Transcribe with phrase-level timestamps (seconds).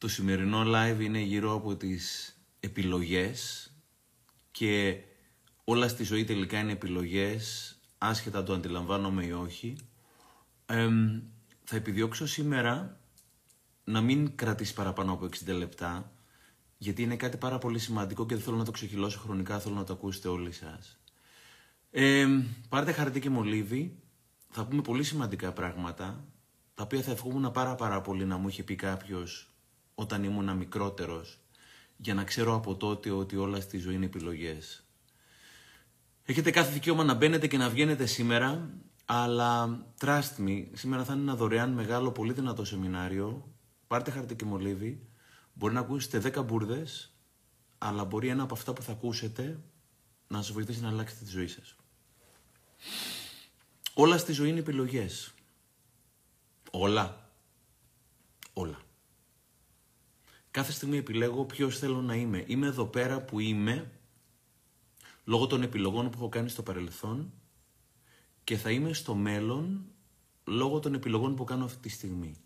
[0.00, 3.70] Το σημερινό live είναι γύρω από τις επιλογές
[4.50, 5.00] και
[5.64, 9.76] όλα στη ζωή τελικά είναι επιλογές, άσχετα το αντιλαμβάνομαι ή όχι.
[11.64, 13.00] θα επιδιώξω σήμερα
[13.84, 16.12] να μην κρατήσει παραπάνω από 60 λεπτά,
[16.78, 19.84] γιατί είναι κάτι πάρα πολύ σημαντικό και δεν θέλω να το ξεχυλώσω χρονικά, θέλω να
[19.84, 20.98] το ακούσετε όλοι σας.
[21.90, 22.26] Ε,
[22.68, 23.98] πάρτε χαρτί και μολύβι,
[24.50, 26.24] θα πούμε πολύ σημαντικά πράγματα,
[26.74, 29.49] τα οποία θα ευχόμουν πάρα πάρα πολύ να μου είχε πει κάποιος
[30.00, 31.38] όταν ήμουν μικρότερος,
[31.96, 34.84] για να ξέρω από τότε ότι όλα στη ζωή είναι επιλογές.
[36.24, 38.70] Έχετε κάθε δικαίωμα να μπαίνετε και να βγαίνετε σήμερα,
[39.04, 43.52] αλλά trust me, σήμερα θα είναι ένα δωρεάν μεγάλο, πολύ δυνατό σεμινάριο.
[43.86, 45.06] Πάρτε χαρτί και μολύβι.
[45.52, 47.14] Μπορεί να ακούσετε 10 μπουρδες,
[47.78, 49.60] αλλά μπορεί ένα από αυτά που θα ακούσετε
[50.28, 51.76] να σας βοηθήσει να αλλάξετε τη ζωή σας.
[53.94, 55.32] Όλα στη ζωή είναι επιλογές.
[56.70, 57.30] Όλα.
[58.52, 58.78] Όλα.
[60.50, 62.44] Κάθε στιγμή επιλέγω ποιος θέλω να είμαι.
[62.46, 63.90] Είμαι εδώ πέρα που είμαι
[65.24, 67.32] λόγω των επιλογών που έχω κάνει στο παρελθόν
[68.44, 69.84] και θα είμαι στο μέλλον
[70.44, 72.36] λόγω των επιλογών που κάνω αυτή τη στιγμή.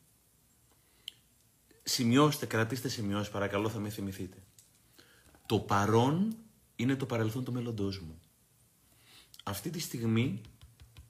[1.82, 4.42] Σημειώστε, κρατήστε σημειώσεις, παρακαλώ θα με θυμηθείτε.
[5.46, 6.36] Το παρόν
[6.76, 8.18] είναι το παρελθόν του μέλλοντός μου.
[9.44, 10.40] Αυτή τη στιγμή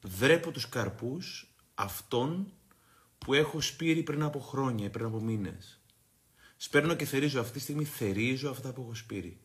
[0.02, 2.52] βρέπω τους καρπούς αυτών
[3.18, 5.78] που έχω σπείρει πριν από χρόνια, πριν από μήνες.
[6.56, 9.38] Σπέρνω και θερίζω αυτή τη στιγμή, θερίζω αυτά που έχω σπείρει.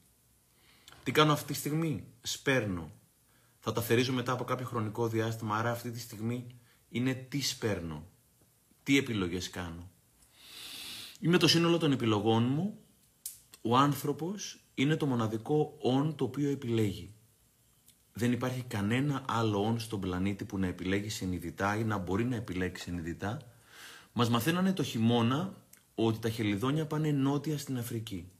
[1.04, 2.92] Τι κάνω αυτή τη στιγμή, σπέρνω.
[3.60, 6.48] Θα τα θερίζω μετά από κάποιο χρονικό διάστημα, άρα αυτή τη στιγμή
[6.90, 8.08] είναι τι σπέρνω,
[8.84, 9.90] τι επιλογές κάνω.
[11.20, 12.80] Είμαι το σύνολο των επιλογών μου,
[13.62, 17.14] ο άνθρωπος είναι το μοναδικό «ον» το οποίο επιλέγει.
[18.14, 22.36] Δεν υπάρχει κανένα άλλο «ον» στον πλανήτη που να επιλέγει συνειδητά ή να μπορεί να
[22.36, 23.42] επιλέξει συνειδητά.
[24.14, 25.54] Μας μαθαίνανε το χειμώνα
[26.06, 28.32] ότι τα χελιδόνια πάνε νότια στην Αφρική.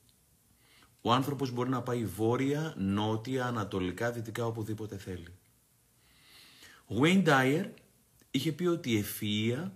[1.02, 5.28] Ο άνθρωπος μπορεί να πάει βόρεια, νότια, ανατολικά, δυτικά, οπουδήποτε θέλει.
[6.86, 7.70] Ο Wayne Dyer
[8.32, 9.72] είχε πει ότι η ευφυΐα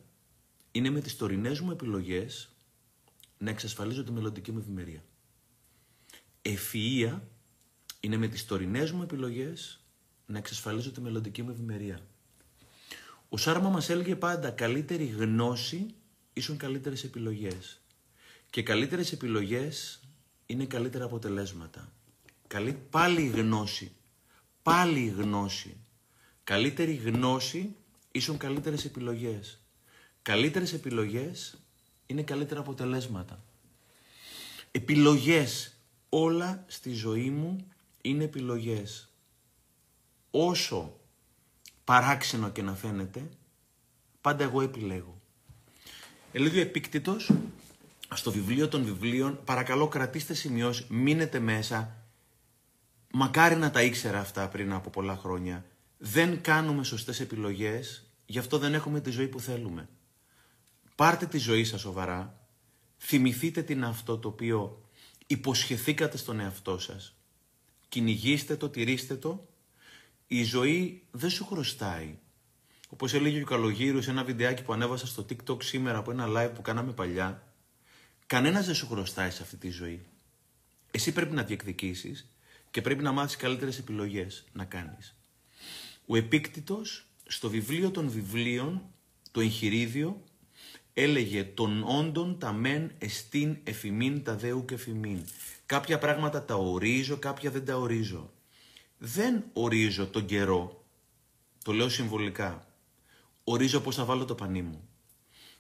[0.72, 2.56] είναι με τις τωρινές μου επιλογές
[3.38, 5.04] να εξασφαλίζω τη μελλοντική μου ευημερία.
[6.42, 7.20] Ευφυΐα
[8.00, 9.84] είναι με τις τωρινές μου επιλογές
[10.26, 12.00] να εξασφαλίζω τη μελλοντική μου ευημερία.
[13.30, 15.96] Ο Σάρμα μας έλεγε πάντα καλύτερη γνώση
[16.34, 17.82] ίσον καλύτερες επιλογές.
[18.50, 20.00] Και καλύτερες επιλογές
[20.46, 21.92] είναι καλύτερα αποτελέσματα.
[22.48, 23.92] Καλή, πάλι γνώση.
[24.64, 25.78] Πάλι γνώση.
[26.44, 27.76] Καλύτερη γνώση
[28.12, 29.60] ίσον καλύτερες επιλογές.
[30.22, 31.58] Καλύτερες επιλογές
[32.06, 33.44] είναι καλύτερα αποτελέσματα.
[34.72, 35.78] Επιλογές.
[36.10, 37.68] Όλα στη ζωή μου
[38.02, 39.10] είναι επιλογές.
[40.32, 41.00] Όσο
[41.84, 43.30] παράξενο και να φαίνεται,
[44.22, 45.13] πάντα εγώ επιλέγω.
[46.36, 47.32] Ελίδιο επίκτητος,
[48.14, 52.06] στο βιβλίο των βιβλίων, παρακαλώ κρατήστε σημειώσεις, μείνετε μέσα.
[53.12, 55.66] Μακάρι να τα ήξερα αυτά πριν από πολλά χρόνια.
[55.98, 59.90] Δεν κάνουμε σωστές επιλογές, γι' αυτό δεν έχουμε τη ζωή που θέλουμε.
[60.96, 62.48] Πάρτε τη ζωή σας σοβαρά,
[62.98, 64.86] θυμηθείτε την αυτό το οποίο
[65.28, 67.16] υποσχεθήκατε στον εαυτό σας,
[67.90, 69.48] κυνηγήστε το, τηρήστε το.
[70.28, 72.18] Η ζωή δεν σου χρωστάει.
[72.94, 76.52] Όπως έλεγε ο Καλογύρου σε ένα βιντεάκι που ανέβασα στο TikTok σήμερα από ένα live
[76.56, 77.54] που κάναμε παλιά,
[78.26, 80.06] κανένας δεν σου χρωστάει σε αυτή τη ζωή.
[80.92, 82.30] Εσύ πρέπει να διεκδικήσεις
[82.72, 85.16] και πρέπει να μάθεις καλύτερες επιλογές να κάνεις.
[86.06, 88.82] Ο Επίκτητος στο βιβλίο των βιβλίων,
[89.32, 90.24] το εγχειρίδιο,
[90.94, 95.26] έλεγε «Τον όντων τα μεν εστίν εφημίν τα δέου και εφημίν».
[95.66, 98.34] Κάποια πράγματα τα ορίζω, κάποια δεν τα ορίζω.
[98.98, 100.86] Δεν ορίζω τον καιρό,
[101.64, 102.68] το λέω συμβολικά.
[103.44, 104.88] Ορίζω πώς θα βάλω το πανί μου.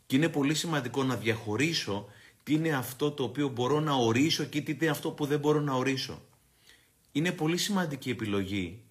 [0.05, 2.07] Και είναι πολύ σημαντικό να διαχωρίσω
[2.44, 5.59] τι είναι αυτό το οποίο μπορώ να ορίσω και τι είναι αυτό που δεν μπορώ
[5.59, 6.21] να ορίσω.
[7.11, 8.83] Είναι πολύ σημαντική επιλογή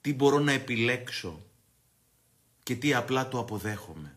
[0.00, 1.46] τι μπορώ να επιλέξω
[2.62, 4.16] και τι απλά το αποδέχομαι.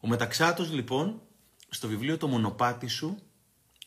[0.00, 1.22] Ο Μεταξάτος λοιπόν
[1.68, 3.18] στο βιβλίο «Το μονοπάτι σου»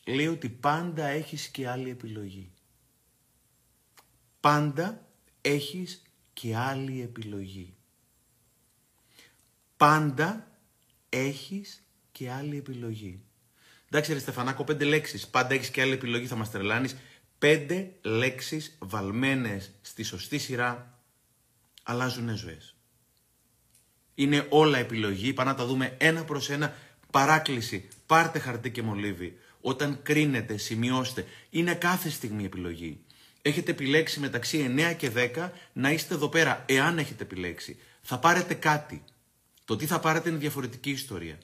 [0.06, 2.52] λέει ότι πάντα έχεις και άλλη επιλογή.
[4.40, 5.06] Πάντα
[5.40, 6.02] έχεις
[6.32, 7.74] και άλλη επιλογή.
[9.76, 10.48] Πάντα
[11.08, 13.20] έχεις και άλλη επιλογή.
[13.88, 15.28] Εντάξει ρε Στεφανάκο, πέντε λέξεις.
[15.28, 16.96] Πάντα έχεις και άλλη επιλογή, θα μας τρελάνεις.
[17.38, 20.98] Πέντε λέξεις βαλμένες στη σωστή σειρά
[21.82, 22.76] αλλάζουν ζωές.
[24.14, 26.74] Είναι όλα επιλογή, πάμε να τα δούμε ένα προς ένα.
[27.10, 29.38] Παράκληση, πάρτε χαρτί και μολύβι.
[29.60, 31.26] Όταν κρίνετε, σημειώστε.
[31.50, 33.00] Είναι κάθε στιγμή επιλογή.
[33.42, 37.76] Έχετε επιλέξει μεταξύ 9 και 10 να είστε εδώ πέρα, εάν έχετε επιλέξει.
[38.02, 39.04] Θα πάρετε κάτι.
[39.64, 41.38] Το τι θα πάρετε είναι διαφορετική ιστορία.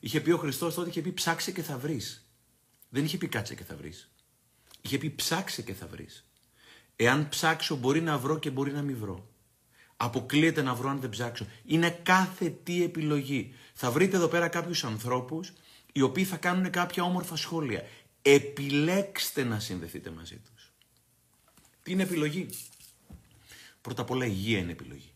[0.00, 2.26] Είχε πει ο Χριστός τότε, είχε πει ψάξε και θα βρεις.
[2.88, 4.10] Δεν είχε πει κάτσε και θα βρεις.
[4.80, 6.24] Είχε πει ψάξε και θα βρεις.
[6.96, 9.28] Εάν ψάξω μπορεί να βρω και μπορεί να μην βρω.
[9.96, 11.46] Αποκλείεται να βρω αν δεν ψάξω.
[11.64, 13.54] Είναι κάθε τι επιλογή.
[13.74, 15.52] Θα βρείτε εδώ πέρα κάποιους ανθρώπους
[15.92, 17.88] οι οποίοι θα κάνουν κάποια όμορφα σχόλια.
[18.22, 20.72] Επιλέξτε να συνδεθείτε μαζί τους.
[21.82, 22.48] Τι είναι επιλογή;
[23.80, 25.11] Πρώτα απ' όλα υγεία είναι επιλογή.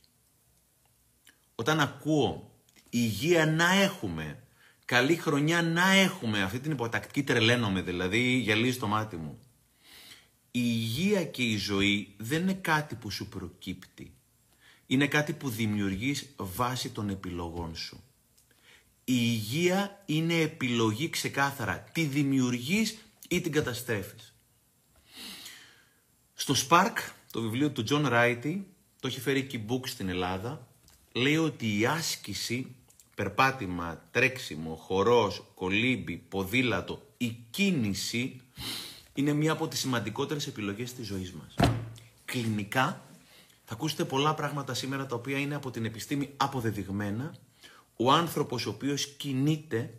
[1.58, 2.50] Όταν ακούω
[2.90, 4.42] υγεία να έχουμε,
[4.84, 9.38] καλή χρονιά να έχουμε, αυτή την υποτακτική τρελαίνομαι δηλαδή, γυαλίζει το μάτι μου.
[10.50, 14.14] Η υγεία και η ζωή δεν είναι κάτι που σου προκύπτει.
[14.86, 18.02] Είναι κάτι που δημιουργείς βάσει των επιλογών σου.
[19.04, 21.78] Η υγεία είναι επιλογή ξεκάθαρα.
[21.92, 22.96] Τι δημιουργείς
[23.28, 24.34] ή την καταστρέφεις.
[26.34, 26.94] Στο Spark,
[27.30, 28.60] το βιβλίο του John Wright,
[29.00, 30.68] το έχει φέρει και book στην Ελλάδα,
[31.16, 32.74] λέει ότι η άσκηση,
[33.14, 38.40] περπάτημα, τρέξιμο, χορός, κολύμπι, ποδήλατο, η κίνηση
[39.14, 41.70] είναι μία από τις σημαντικότερες επιλογές της ζωής μας.
[42.24, 43.04] Κλινικά
[43.64, 47.34] θα ακούσετε πολλά πράγματα σήμερα τα οποία είναι από την επιστήμη αποδεδειγμένα.
[47.96, 49.94] Ο άνθρωπος ο οποίος κινείται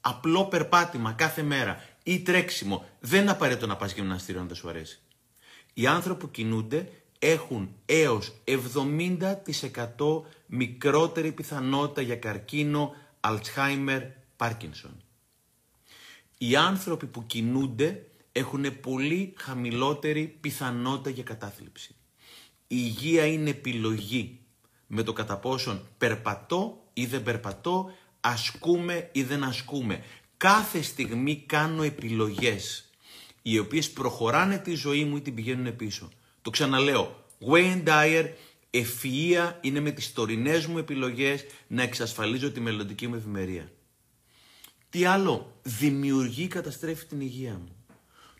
[0.00, 4.68] απλό περπάτημα κάθε μέρα ή τρέξιμο, δεν είναι απαραίτητο να πας γυμναστήριο αν δεν σου
[4.68, 5.00] αρέσει.
[5.74, 6.88] Οι άνθρωποι που κινούνται
[7.24, 14.02] έχουν έως 70% μικρότερη πιθανότητα για καρκίνο, Αλτσχάιμερ,
[14.36, 15.02] Πάρκινσον.
[16.38, 21.94] Οι άνθρωποι που κινούνται έχουν πολύ χαμηλότερη πιθανότητα για κατάθλιψη.
[22.66, 24.38] Η υγεία είναι επιλογή
[24.86, 27.90] με το κατά πόσον περπατώ ή δεν περπατώ,
[28.20, 30.04] ασκούμε ή δεν ασκούμε.
[30.36, 32.90] Κάθε στιγμή κάνω επιλογές
[33.42, 36.08] οι οποίες προχωράνε τη ζωή μου ή την πηγαίνουν πίσω.
[36.42, 38.28] Το ξαναλέω, Wayne Dyer,
[38.70, 43.72] ευφυΐα είναι με τις τωρινές μου επιλογές να εξασφαλίζω τη μελλοντική μου ευημερία.
[44.90, 47.76] Τι άλλο, δημιουργεί καταστρέφει την υγεία μου.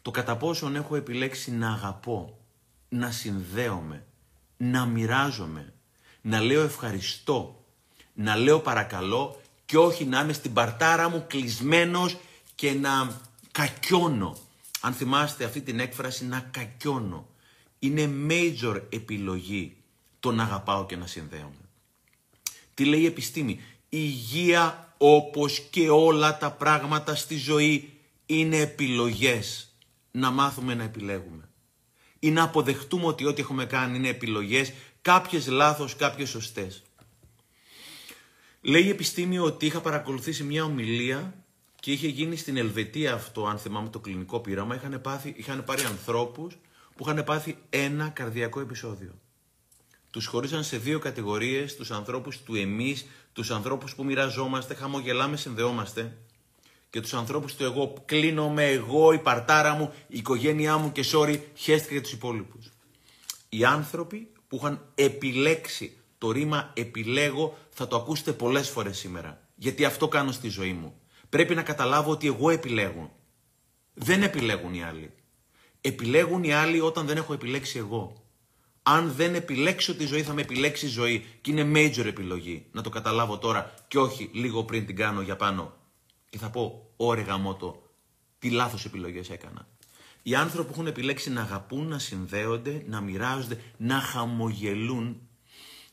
[0.03, 2.39] Το κατά πόσον έχω επιλέξει να αγαπώ,
[2.89, 4.07] να συνδέομαι,
[4.57, 5.73] να μοιράζομαι,
[6.21, 7.65] να λέω ευχαριστώ,
[8.15, 12.17] να λέω παρακαλώ και όχι να είμαι στην παρτάρα μου κλεισμένος
[12.55, 13.21] και να
[13.53, 14.37] κακιώνω.
[14.81, 17.27] Αν θυμάστε αυτή την έκφραση να κακιώνω.
[17.85, 19.77] Είναι major επιλογή
[20.21, 21.69] το να αγαπάω και να συνδέομαι.
[22.75, 23.59] Τι λέει η επιστήμη; Η
[23.89, 27.93] υγεία όπως και όλα τα πράγματα στη ζωή
[28.27, 29.77] είναι επιλογές.
[30.11, 31.49] Να μάθουμε να επιλέγουμε.
[32.19, 36.83] Ή να αποδεχτούμε ότι ό,τι έχουμε κάνει είναι επιλογές, κάποιες λάθος, κάποιες σωστές.
[38.61, 41.45] Λέει η επιστήμη ότι είχα παρακολουθήσει μια ομιλία
[41.81, 44.75] και είχε γίνει στην Ελβετία αυτό, αν θυμάμαι το κλινικό πείραμα.
[44.75, 46.57] Είχαν, πάθει, είχαν πάρει ανθρώπους
[46.95, 49.21] που είχαν πάθει ένα καρδιακό επεισόδιο.
[50.11, 56.17] Τους χωρίσαν σε δύο κατηγορίες, τους ανθρώπους του εμείς, τους ανθρώπους που μοιραζόμαστε, χαμογελάμε, συνδεόμαστε
[56.93, 61.41] και τους ανθρώπους του εγώ κλείνομαι, εγώ, η παρτάρα μου, η οικογένειά μου και sorry,
[61.55, 62.71] χέστηκα για τους υπόλοιπους.
[63.49, 69.41] Οι άνθρωποι που είχαν επιλέξει το ρήμα επιλέγω θα το ακούσετε πολλές φορές σήμερα.
[69.55, 70.95] Γιατί αυτό κάνω στη ζωή μου.
[71.29, 73.17] Πρέπει να καταλάβω ότι εγώ επιλέγω.
[73.95, 75.13] Δεν επιλέγουν οι άλλοι.
[75.85, 78.23] Επιλέγουν οι άλλοι όταν δεν έχω επιλέξει εγώ.
[78.83, 82.67] Αν δεν επιλέξω τη ζωή θα με επιλέξει η ζωή και είναι major επιλογή.
[82.73, 85.77] Να το καταλάβω τώρα και όχι λίγο πριν την κάνω για πάνω.
[86.31, 87.83] Και θα πω, ωρε γαμότο,
[88.39, 89.69] τι λάθος επιλογές έκανα.
[90.23, 95.21] Οι άνθρωποι που έχουν επιλέξει να αγαπούν, να συνδέονται, να μοιράζονται, να χαμογελούν,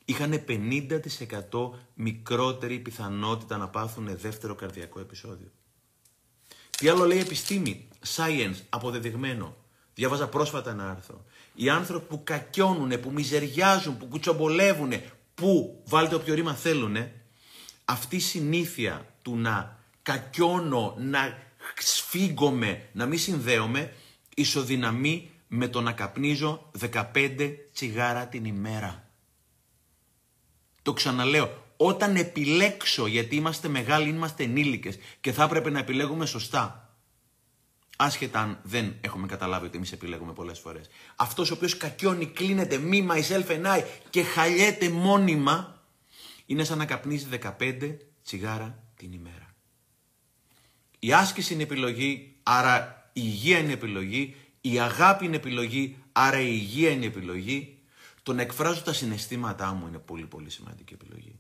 [0.05, 5.51] είχαν 50% μικρότερη πιθανότητα να πάθουν δεύτερο καρδιακό επεισόδιο.
[6.77, 9.55] Τι άλλο λέει η επιστήμη, science, αποδεδειγμένο.
[9.99, 11.25] Διάβαζα πρόσφατα ένα άρθρο.
[11.55, 14.91] Οι άνθρωποι που κακιώνουν, που μιζεριάζουν, που κουτσομπολεύουν,
[15.35, 16.95] που, βάλτε όποιο ρήμα θέλουν,
[17.85, 21.37] αυτή η συνήθεια του να κακιώνω, να
[21.77, 23.93] σφίγγομαι, να μην συνδέομαι,
[24.35, 29.09] ισοδυναμεί με το να καπνίζω 15 τσιγάρα την ημέρα.
[30.81, 36.88] Το ξαναλέω, όταν επιλέξω, γιατί είμαστε μεγάλοι, είμαστε ενήλικες και θα έπρεπε να επιλέγουμε σωστά.
[38.01, 40.89] Άσχετα αν δεν έχουμε καταλάβει ότι εμείς επιλέγουμε πολλές φορές.
[41.15, 45.83] Αυτός ο οποίος κακιώνει, κλείνεται, me, myself and I και χαλιέται μόνιμα,
[46.45, 47.27] είναι σαν να καπνίζει
[47.59, 49.55] 15 τσιγάρα την ημέρα.
[50.99, 56.49] Η άσκηση είναι επιλογή, άρα η υγεία είναι επιλογή, η αγάπη είναι επιλογή, άρα η
[56.51, 57.77] υγεία είναι επιλογή,
[58.23, 61.39] το να εκφράζω τα συναισθήματά μου είναι πολύ πολύ σημαντική επιλογή.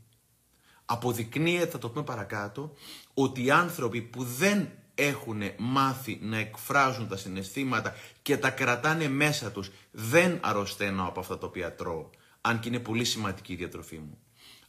[0.85, 2.73] Αποδεικνύεται, θα το πούμε παρακάτω,
[3.13, 9.51] ότι οι άνθρωποι που δεν έχουν μάθει να εκφράζουν τα συναισθήματα και τα κρατάνε μέσα
[9.51, 12.09] τους, δεν αρρωσταίνω από αυτά τα οποία τρώω,
[12.41, 14.17] αν και είναι πολύ σημαντική η διατροφή μου.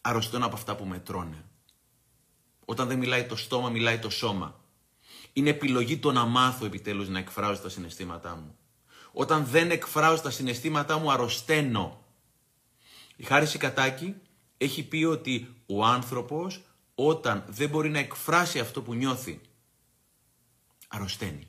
[0.01, 1.45] Αρρωσταίνω από αυτά που με τρώνε.
[2.65, 4.61] Όταν δεν μιλάει το στόμα, μιλάει το σώμα.
[5.33, 8.57] Είναι επιλογή το να μάθω επιτέλους να εκφράζω τα συναισθήματά μου.
[9.13, 12.05] Όταν δεν εκφράζω τα συναισθήματά μου, αρρωσταίνω.
[13.17, 14.15] Η Χάριση Κατάκη
[14.57, 16.61] έχει πει ότι ο άνθρωπος
[16.95, 19.41] όταν δεν μπορεί να εκφράσει αυτό που νιώθει,
[20.91, 21.49] αρρωσταίνει.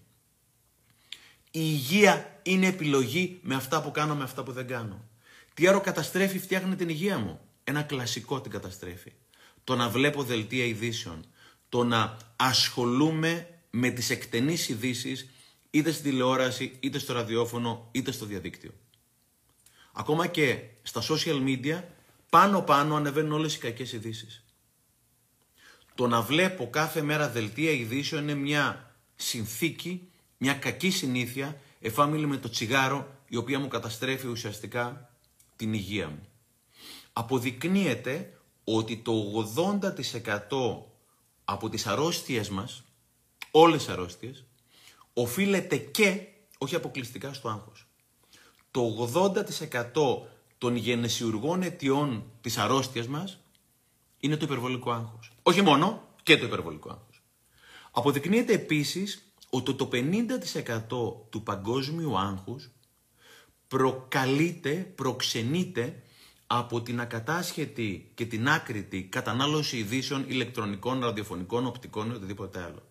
[1.51, 5.10] Η υγεία είναι επιλογή με αυτά που κάνω, με αυτά που δεν κάνω.
[5.53, 7.39] Τι άλλο καταστρέφει, φτιάχνει την υγεία μου.
[7.63, 9.12] Ένα κλασικό την καταστρέφει.
[9.63, 11.25] Το να βλέπω δελτία ειδήσεων.
[11.69, 15.29] Το να ασχολούμαι με τις εκτενείς ειδήσεις
[15.69, 18.71] είτε στη τηλεόραση, είτε στο ραδιόφωνο, είτε στο διαδίκτυο.
[19.93, 21.83] Ακόμα και στα social media,
[22.29, 24.43] πάνω-πάνω ανεβαίνουν όλες οι κακές ειδήσεις.
[25.95, 28.90] Το να βλέπω κάθε μέρα δελτία ειδήσεων είναι μια
[29.21, 35.09] συνθήκη, μια κακή συνήθεια, εφάμιλη με το τσιγάρο, η οποία μου καταστρέφει ουσιαστικά
[35.55, 36.27] την υγεία μου.
[37.13, 40.85] Αποδεικνύεται ότι το 80%
[41.43, 42.83] από τις αρρώστιες μας,
[43.51, 44.45] όλες οι αρρώστιες,
[45.13, 47.87] οφείλεται και, όχι αποκλειστικά στο άγχος.
[48.71, 53.39] Το 80% των γενεσιουργών αιτιών της αρρώστιας μας
[54.19, 55.31] είναι το υπερβολικό άγχος.
[55.43, 57.10] Όχι μόνο, και το υπερβολικό άγχος.
[57.91, 59.98] Αποδεικνύεται επίσης ότι το 50%
[61.29, 62.69] του παγκόσμιου άγχους
[63.67, 66.01] προκαλείται, προξενείται
[66.48, 72.88] από την ακατάσχετη και την άκρητη κατανάλωση ειδήσεων ηλεκτρονικών, ραδιοφωνικών, οπτικών ή οτιδήποτε άλλο.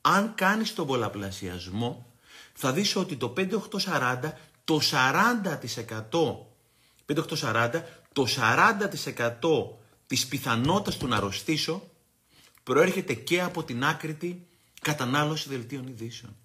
[0.00, 2.12] Αν κάνεις τον πολλαπλασιασμό,
[2.52, 4.32] θα δεις ότι το 5840,
[4.64, 6.46] το 40%,
[7.06, 7.82] 5840,
[8.12, 11.90] το 40% της πιθανότητας του να αρρωστήσω
[12.68, 14.46] προέρχεται και από την άκρητη
[14.80, 16.36] κατανάλωση δελτίων ειδήσεων.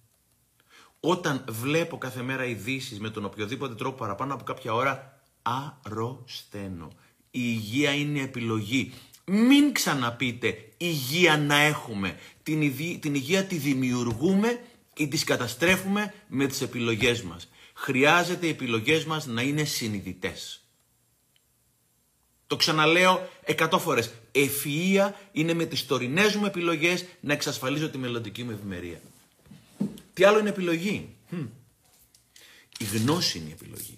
[0.99, 6.87] Όταν βλέπω κάθε μέρα ειδήσεις με τον οποιοδήποτε τρόπο παραπάνω από κάποια ώρα, αρρωσταίνω.
[7.31, 8.93] Η υγεία είναι επιλογή.
[9.25, 12.17] Μην ξαναπείτε υγεία να έχουμε.
[12.43, 14.59] Την, υγεία, την υγεία τη δημιουργούμε
[14.95, 17.49] ή τις καταστρέφουμε με τις επιλογές μας.
[17.73, 20.62] Χρειάζεται οι επιλογές μας να είναι συνειδητές.
[22.53, 24.11] Το ξαναλέω εκατό φορές.
[24.31, 29.01] Ευφυΐα είναι με τις τωρινές μου επιλογές να εξασφαλίζω τη μελλοντική μου ευημερία.
[30.13, 31.15] Τι άλλο είναι επιλογή;
[32.77, 33.97] Η γνώση είναι η επιλογή.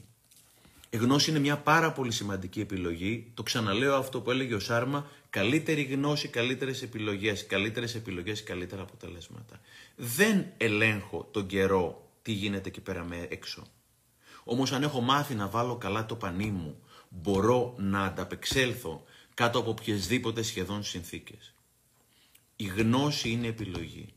[0.90, 3.32] Η γνώση είναι μια πάρα πολύ σημαντική επιλογή.
[3.34, 5.08] Το ξαναλέω αυτό που έλεγε ο Σάρμα.
[5.30, 7.46] Καλύτερη γνώση, καλύτερες επιλογές.
[7.46, 9.60] Καλύτερες επιλογές, καλύτερα αποτελέσματα.
[9.96, 13.64] Δεν ελέγχω τον καιρό τι γίνεται εκεί πέρα με έξω.
[14.44, 16.80] Όμως αν έχω μάθει να βάλω καλά το πανί μου,
[17.22, 19.04] μπορώ να ανταπεξέλθω
[19.34, 21.54] κάτω από οποιασδήποτε σχεδόν συνθήκες.
[22.56, 24.14] Η γνώση είναι επιλογή.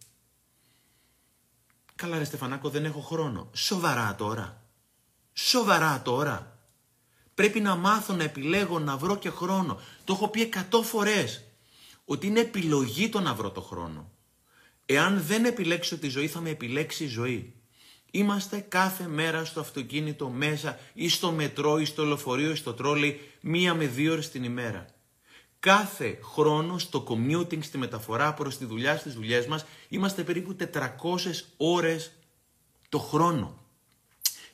[1.95, 3.51] Καλά ρε Στεφανάκο δεν έχω χρόνο.
[3.53, 4.63] Σοβαρά τώρα.
[5.33, 6.59] Σοβαρά τώρα.
[7.35, 9.81] Πρέπει να μάθω να επιλέγω να βρω και χρόνο.
[10.05, 11.45] Το έχω πει εκατό φορές.
[12.05, 14.11] Ότι είναι επιλογή το να βρω το χρόνο.
[14.87, 17.58] Εάν δεν επιλέξω τη ζωή θα με επιλέξει η ζωή.
[18.11, 23.21] Είμαστε κάθε μέρα στο αυτοκίνητο μέσα ή στο μετρό ή στο λεωφορείο ή στο τρόλι
[23.41, 24.87] μία με δύο ώρες την ημέρα.
[25.61, 31.45] Κάθε χρόνο στο commuting, στη μεταφορά προς τη δουλειά, στις δουλειές μας, είμαστε περίπου 400
[31.57, 32.13] ώρες
[32.89, 33.59] το χρόνο.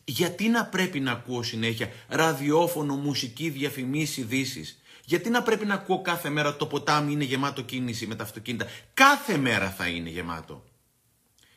[0.04, 6.02] Γιατί να πρέπει να ακούω συνέχεια ραδιόφωνο, μουσική, διαφημίσεις, ειδήσεις; Γιατί να πρέπει να ακούω
[6.02, 8.66] κάθε μέρα το ποτάμι είναι γεμάτο κίνηση με τα αυτοκίνητα.
[8.94, 10.64] Κάθε μέρα θα είναι γεμάτο.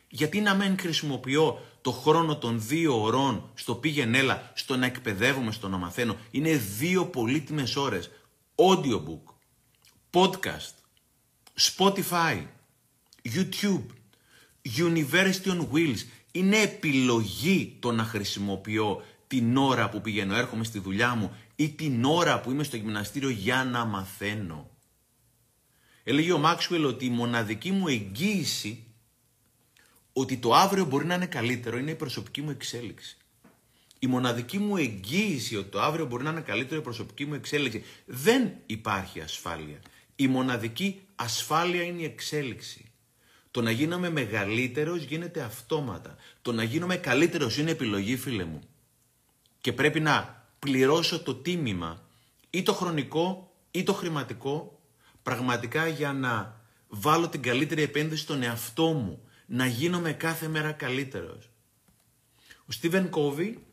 [0.08, 5.52] Γιατί να μην χρησιμοποιώ το χρόνο των δύο ωρών στο πήγαινε έλα, στο να εκπαιδεύομαι,
[5.52, 6.16] στο να μαθαίνω.
[6.30, 8.10] Είναι δύο πολύτιμες ώρες.
[8.54, 9.34] Audiobook,
[10.10, 10.74] podcast,
[11.60, 12.46] Spotify,
[13.34, 13.84] YouTube,
[14.76, 15.98] University on Wheels.
[16.32, 22.04] Είναι επιλογή το να χρησιμοποιώ την ώρα που πηγαίνω, έρχομαι στη δουλειά μου ή την
[22.04, 24.70] ώρα που είμαι στο γυμναστήριο για να μαθαίνω.
[26.04, 28.84] Έλεγε ο Μάξουελ ότι η μοναδική μου εγγύηση
[30.20, 33.16] ότι το αύριο μπορεί να είναι καλύτερο είναι η προσωπική μου εξέλιξη.
[33.98, 37.84] Η μοναδική μου εγγύηση ότι το αύριο μπορεί να είναι καλύτερο η προσωπική μου εξέλιξη.
[38.06, 39.78] Δεν υπάρχει ασφάλεια.
[40.16, 42.84] Η μοναδική ασφάλεια είναι η εξέλιξη.
[43.50, 46.16] Το να γίνομαι μεγαλύτερος γίνεται αυτόματα.
[46.42, 48.60] Το να γίνομαι καλύτερος είναι επιλογή φίλε μου.
[49.60, 52.02] Και πρέπει να πληρώσω το τίμημα
[52.50, 54.80] ή το χρονικό ή το χρηματικό
[55.22, 61.50] πραγματικά για να βάλω την καλύτερη επένδυση στον εαυτό μου να γίνομαι κάθε μέρα καλύτερος.
[62.66, 63.66] Ο Στίβεν Κόβι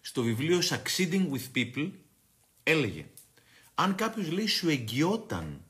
[0.00, 1.90] στο βιβλίο Succeeding with People
[2.62, 3.06] έλεγε
[3.78, 5.64] αν κάποιος λέει σου εγγυόταν,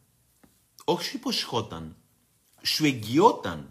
[0.85, 1.97] όχι σου υποσχόταν,
[2.63, 3.71] σου εγγυόταν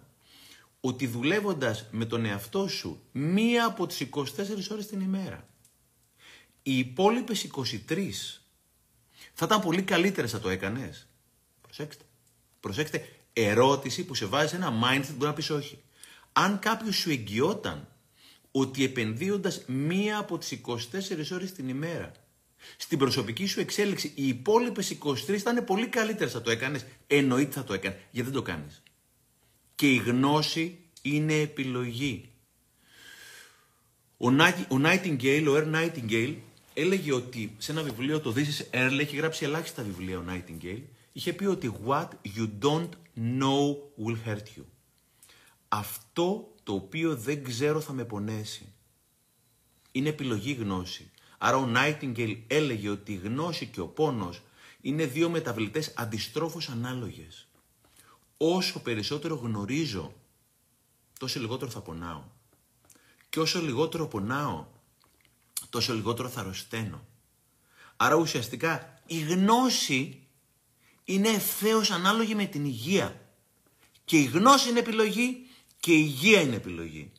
[0.80, 5.48] ότι δουλεύοντας με τον εαυτό σου μία από τις 24 ώρες την ημέρα,
[6.64, 7.44] οι υπόλοιπες
[7.88, 8.40] 23
[9.34, 11.08] θα ήταν πολύ καλύτερες θα το έκανες.
[11.62, 12.04] Προσέξτε.
[12.60, 15.80] Προσέξτε, ερώτηση που σε βάζει σε ένα mindset που μπορεί να πεις όχι.
[16.34, 17.88] Αν κάποιος σου εγγυόταν
[18.52, 22.12] ότι επενδύοντας μία από τις 24 ώρες την ημέρα
[22.78, 26.32] στην προσωπική σου εξέλιξη, οι υπόλοιπες 23 θα είναι πολύ καλύτερες.
[26.32, 26.86] Θα το έκανες.
[27.08, 27.98] Εννοείται θα το έκανες.
[28.12, 28.84] Γιατί δεν το κάνεις.
[29.76, 32.30] Και η γνώση είναι επιλογή.
[34.18, 34.28] Ο,
[34.68, 36.36] ο Nightingale, ο Air Nightingale,
[36.74, 40.82] έλεγε ότι σε ένα βιβλίο, το This is Early, έχει γράψει ελάχιστα βιβλία ο Nightingale,
[41.12, 44.64] είχε πει ότι what you don't know will hurt you.
[45.68, 48.74] Αυτό το οποίο δεν ξέρω θα με πονέσει.
[49.92, 51.12] Είναι επιλογή γνώση.
[51.38, 54.42] Άρα ο Nightingale έλεγε ότι η γνώση και ο πόνος
[54.82, 57.48] είναι δύο μεταβλητές αντιστρόφως ανάλογες.
[58.38, 60.14] Όσο περισσότερο γνωρίζω,
[61.20, 62.24] τόσο λιγότερο θα πονάω.
[63.30, 64.66] Και όσο λιγότερο πονάω,
[65.70, 67.06] τόσο λιγότερο θα αρρωσταίνω.
[67.96, 70.25] Άρα ουσιαστικά η γνώση
[71.06, 73.22] είναι ευθέω ανάλογη με την υγεία.
[74.06, 75.48] Και η γνώση είναι επιλογή
[75.80, 77.12] και η υγεία είναι επιλογή.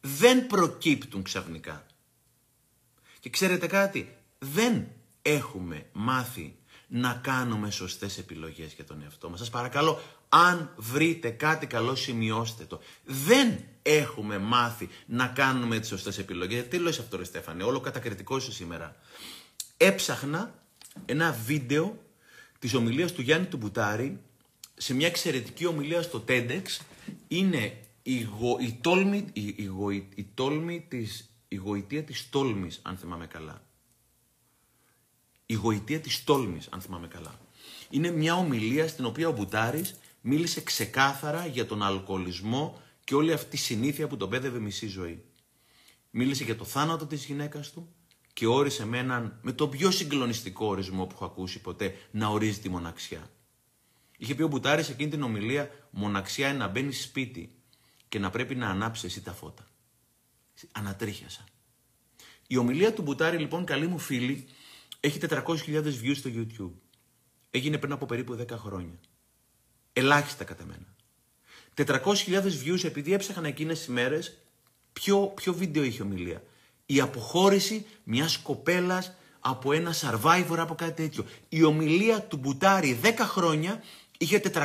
[0.00, 1.86] Δεν προκύπτουν ξαφνικά.
[3.20, 4.88] Και ξέρετε κάτι, δεν
[5.22, 6.56] έχουμε μάθει
[6.88, 9.38] να κάνουμε σωστές επιλογές για τον εαυτό μας.
[9.38, 12.80] Σας παρακαλώ, αν βρείτε κάτι καλό σημειώστε το.
[13.04, 16.68] Δεν έχουμε μάθει να κάνουμε τις σωστές επιλογές.
[16.68, 18.96] Τι λέω αυτό ρε Στέφανε, όλο κατακριτικό είσαι σήμερα.
[19.76, 20.62] Έψαχνα
[21.04, 22.02] ένα βίντεο
[22.62, 24.20] της ομιλίας του Γιάννη του Μπουτάρη
[24.74, 26.62] σε μια εξαιρετική ομιλία στο TEDx.
[27.28, 29.70] Είναι η, γο, η, τόλμη, η, η,
[30.14, 33.62] η, τόλμη της, η γοητεία της τόλμης, αν θυμάμαι καλά.
[35.46, 37.40] Η γοητεία της τόλμης, αν θυμάμαι καλά.
[37.90, 43.50] Είναι μια ομιλία στην οποία ο Μπουτάρης μίλησε ξεκάθαρα για τον αλκοολισμό και όλη αυτή
[43.50, 45.24] τη συνήθεια που τον πέδευε μισή ζωή.
[46.10, 47.94] Μίλησε για το θάνατο της γυναίκας του
[48.42, 52.58] και όρισε με έναν, με τον πιο συγκλονιστικό ορισμό που έχω ακούσει ποτέ, να ορίζει
[52.58, 53.30] τη μοναξιά.
[54.16, 57.54] Είχε πει ο Μπουτάρης εκείνη την ομιλία, μοναξιά είναι να μπαίνεις σπίτι
[58.08, 59.68] και να πρέπει να ανάψεις εσύ τα φώτα.
[60.72, 61.44] Ανατρίχιασα.
[62.46, 64.48] Η ομιλία του Μπουτάρη λοιπόν, καλή μου φίλη,
[65.00, 66.78] έχει 400.000 views στο YouTube.
[67.50, 69.00] Έγινε πριν από περίπου 10 χρόνια.
[69.92, 70.94] Ελάχιστα κατά μένα.
[71.74, 74.38] 400.000 views επειδή έψαχαν εκείνες τις μέρες
[74.92, 76.42] ποιο, ποιο βίντεο είχε ομιλία.
[76.86, 81.24] Η αποχώρηση μιας κοπέλας από ένα survivor από κάτι τέτοιο.
[81.48, 83.82] Η ομιλία του Μπουτάρη 10 χρόνια
[84.18, 84.62] είχε 400.000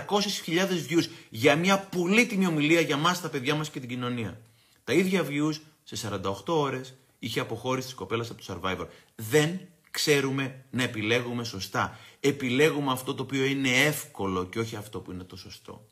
[0.89, 4.41] views για μια πολύτιμη ομιλία για μας τα παιδιά μας και την κοινωνία.
[4.83, 8.87] Τα ίδια views σε 48 ώρες είχε αποχώρηση της κοπέλας από το survivor.
[9.15, 9.59] Δεν
[9.91, 11.99] ξέρουμε να επιλέγουμε σωστά.
[12.19, 15.87] Επιλέγουμε αυτό το οποίο είναι εύκολο και όχι αυτό που είναι το σωστό.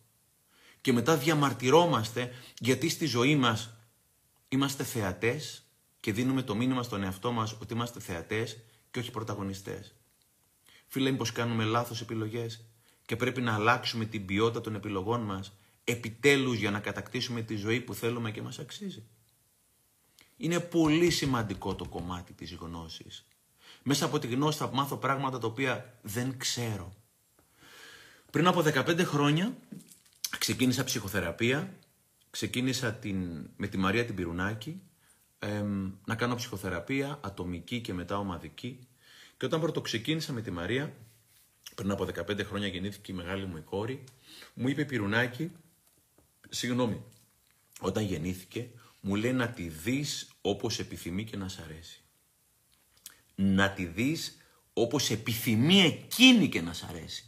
[0.81, 3.69] Και μετά διαμαρτυρόμαστε γιατί στη ζωή μας
[4.49, 5.64] είμαστε θεατές
[6.05, 8.57] και δίνουμε το μήνυμα στον εαυτό μας ότι είμαστε θεατές
[8.91, 9.93] και όχι πρωταγωνιστές.
[10.87, 12.65] Φίλε, μήπως κάνουμε λάθος επιλογές
[13.05, 17.81] και πρέπει να αλλάξουμε την ποιότητα των επιλογών μας επιτέλους για να κατακτήσουμε τη ζωή
[17.81, 19.03] που θέλουμε και μας αξίζει.
[20.37, 23.25] Είναι πολύ σημαντικό το κομμάτι της γνώσης.
[23.83, 26.93] Μέσα από τη γνώση θα μάθω πράγματα τα οποία δεν ξέρω.
[28.31, 29.57] Πριν από 15 χρόνια
[30.39, 31.73] ξεκίνησα ψυχοθεραπεία,
[32.29, 34.81] ξεκίνησα την, με τη Μαρία την Πυρουνάκη
[36.05, 38.79] να κάνω ψυχοθεραπεία, ατομική και μετά ομαδική.
[39.37, 40.95] Και όταν πρώτο ξεκίνησα με τη Μαρία,
[41.75, 44.03] πριν από 15 χρόνια γεννήθηκε η μεγάλη μου η κόρη,
[44.53, 45.51] μου είπε Πυρουνάκη,
[46.49, 47.03] συγγνώμη,
[47.79, 48.69] όταν γεννήθηκε,
[49.01, 52.05] μου λέει να τη δεις όπως επιθυμεί και να σ' αρέσει
[53.35, 54.37] να τη δεις
[54.73, 57.27] όπως επιθυμεί εκείνη και να σ' αρέσει.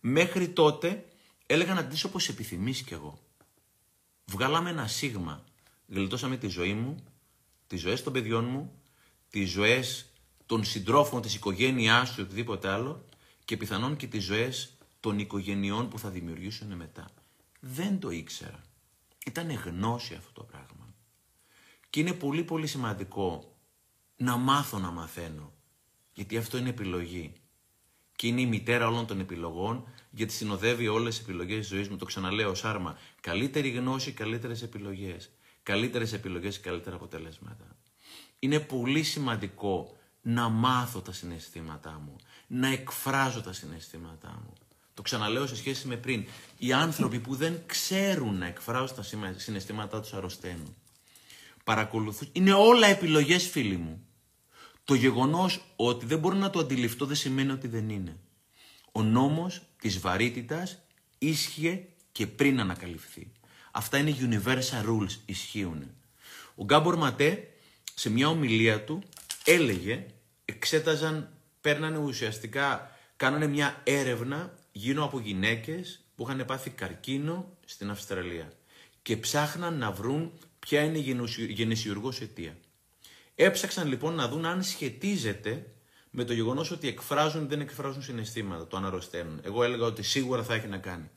[0.00, 1.06] Μέχρι τότε
[1.46, 3.18] έλεγα να τη δεις όπως επιθυμείς κι εγώ.
[4.24, 5.44] Βγάλαμε ένα σίγμα.
[5.88, 7.04] Γλιτώσαμε τη ζωή μου,
[7.66, 8.82] τις ζωές των παιδιών μου,
[9.30, 10.06] τις ζωές
[10.46, 13.04] των συντρόφων της οικογένειάς του ή οτιδήποτε άλλο
[13.44, 17.10] και πιθανόν και τις ζωές των οικογενειών που θα δημιουργήσουν μετά.
[17.60, 18.62] Δεν το ήξερα.
[19.26, 20.94] Ήταν γνώση αυτό το πράγμα.
[21.90, 23.56] Και είναι πολύ πολύ σημαντικό
[24.16, 25.52] να μάθω να μαθαίνω.
[26.12, 27.32] Γιατί αυτό είναι επιλογή.
[28.16, 31.96] Και είναι η μητέρα όλων των επιλογών, γιατί συνοδεύει όλες τις επιλογές της ζωής μου.
[31.96, 32.98] Το ξαναλέω, Σάρμα.
[33.20, 35.30] Καλύτερη γνώση, καλύτερες επιλογές.
[35.64, 37.76] Καλύτερες επιλογές, καλύτερα αποτελέσματα.
[38.38, 42.16] Είναι πολύ σημαντικό να μάθω τα συναισθήματά μου.
[42.46, 44.52] Να εκφράζω τα συναισθήματά μου.
[44.94, 46.26] Το ξαναλέω σε σχέση με πριν.
[46.58, 49.02] Οι άνθρωποι που δεν ξέρουν να εκφράζουν τα
[49.36, 50.76] συναισθήματά τους αρρωσταίνουν
[51.64, 52.28] παρακολουθούν.
[52.32, 54.06] Είναι όλα επιλογές φίλοι μου.
[54.84, 58.16] Το γεγονός ότι δεν μπορώ να το αντιληφθώ δεν σημαίνει ότι δεν είναι.
[58.92, 60.78] Ο νόμος της βαρύτητας
[61.18, 63.32] ίσχυε και πριν ανακαλυφθεί.
[63.76, 65.90] Αυτά είναι universal rules, ισχύουν.
[66.54, 67.48] Ο Γκάμπορ Ματέ
[67.94, 69.02] σε μια ομιλία του
[69.44, 70.06] έλεγε,
[70.44, 78.52] εξέταζαν, παίρνανε ουσιαστικά, κάνανε μια έρευνα γύρω από γυναίκες που είχαν πάθει καρκίνο στην Αυστραλία
[79.02, 81.16] και ψάχναν να βρουν ποια είναι η
[81.48, 82.56] γενεσιουργός αιτία.
[83.34, 85.66] Έψαξαν λοιπόν να δουν αν σχετίζεται
[86.10, 89.40] με το γεγονός ότι εκφράζουν ή δεν εκφράζουν συναισθήματα, το αναρρωσταίνουν.
[89.42, 91.10] Εγώ έλεγα ότι σίγουρα θα έχει να κάνει.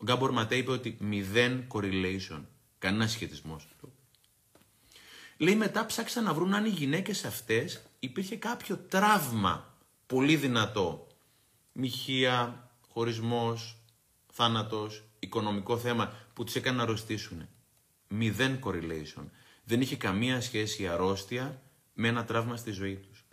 [0.00, 2.40] Ο Γκάμπορ Ματέ είπε ότι μηδέν correlation,
[2.78, 3.60] κανένα σχετισμό.
[5.36, 11.06] Λέει μετά ψάξαν να βρουν αν οι γυναίκες αυτές υπήρχε κάποιο τραύμα πολύ δυνατό.
[11.72, 13.76] Μοιχεία, χωρισμός,
[14.32, 17.48] θάνατος, οικονομικό θέμα που τις έκανε να αρρωστήσουν.
[18.08, 19.24] Μηδέν correlation.
[19.64, 21.62] Δεν είχε καμία σχέση η αρρώστια
[21.94, 23.24] με ένα τραύμα στη ζωή τους.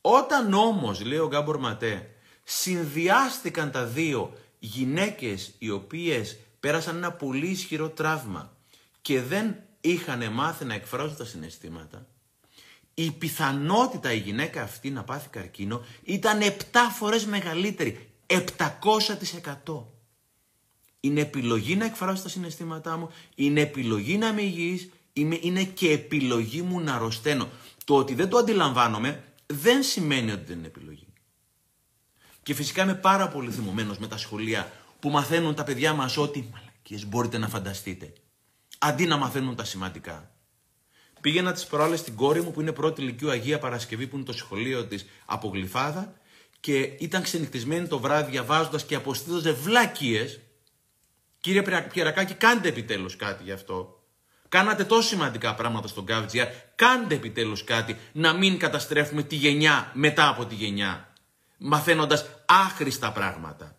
[0.00, 2.10] Όταν όμως, λέει ο Γκάμπορ Ματέ,
[2.44, 8.56] συνδυάστηκαν τα δύο γυναίκες οι οποίες πέρασαν ένα πολύ ισχυρό τραύμα
[9.02, 12.06] και δεν είχαν μάθει να εκφράζουν τα συναισθήματα,
[12.94, 16.52] η πιθανότητα η γυναίκα αυτή να πάθει καρκίνο ήταν 7
[16.98, 18.10] φορές μεγαλύτερη.
[18.26, 19.84] 700%.
[21.00, 26.62] Είναι επιλογή να εκφράσω τα συναισθήματά μου, είναι επιλογή να είμαι υγιής, είναι και επιλογή
[26.62, 27.48] μου να αρρωσταίνω.
[27.84, 31.07] Το ότι δεν το αντιλαμβάνομαι δεν σημαίνει ότι δεν είναι επιλογή.
[32.48, 36.50] Και φυσικά είμαι πάρα πολύ θυμωμένος με τα σχολεία που μαθαίνουν τα παιδιά μας ότι
[36.52, 38.12] μαλακίες μπορείτε να φανταστείτε.
[38.78, 40.30] Αντί να μαθαίνουν τα σημαντικά.
[41.20, 44.32] Πήγαινα τις προάλλες στην κόρη μου που είναι πρώτη ηλικίου Αγία Παρασκευή που είναι το
[44.32, 46.14] σχολείο της από Γλυφάδα
[46.60, 50.40] και ήταν ξενυχτισμένη το βράδυ διαβάζοντας και αποστήλωσε βλάκιες.
[51.40, 54.02] Κύριε Πιερακάκη κάντε επιτέλους κάτι γι' αυτό.
[54.48, 56.72] Κάνατε τόσο σημαντικά πράγματα στον Καβτζιά.
[56.74, 61.08] Κάντε επιτέλους κάτι να μην καταστρέφουμε τη γενιά μετά από τη γενιά.
[61.58, 63.76] Μαθαίνοντας άχρηστα πράγματα.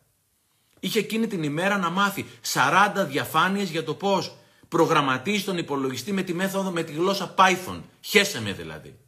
[0.80, 4.36] Είχε εκείνη την ημέρα να μάθει 40 διαφάνειες για το πώς
[4.68, 7.82] προγραμματίζει τον υπολογιστή με τη μέθοδο, με τη γλώσσα Python.
[8.02, 9.00] Χέσε με δηλαδή.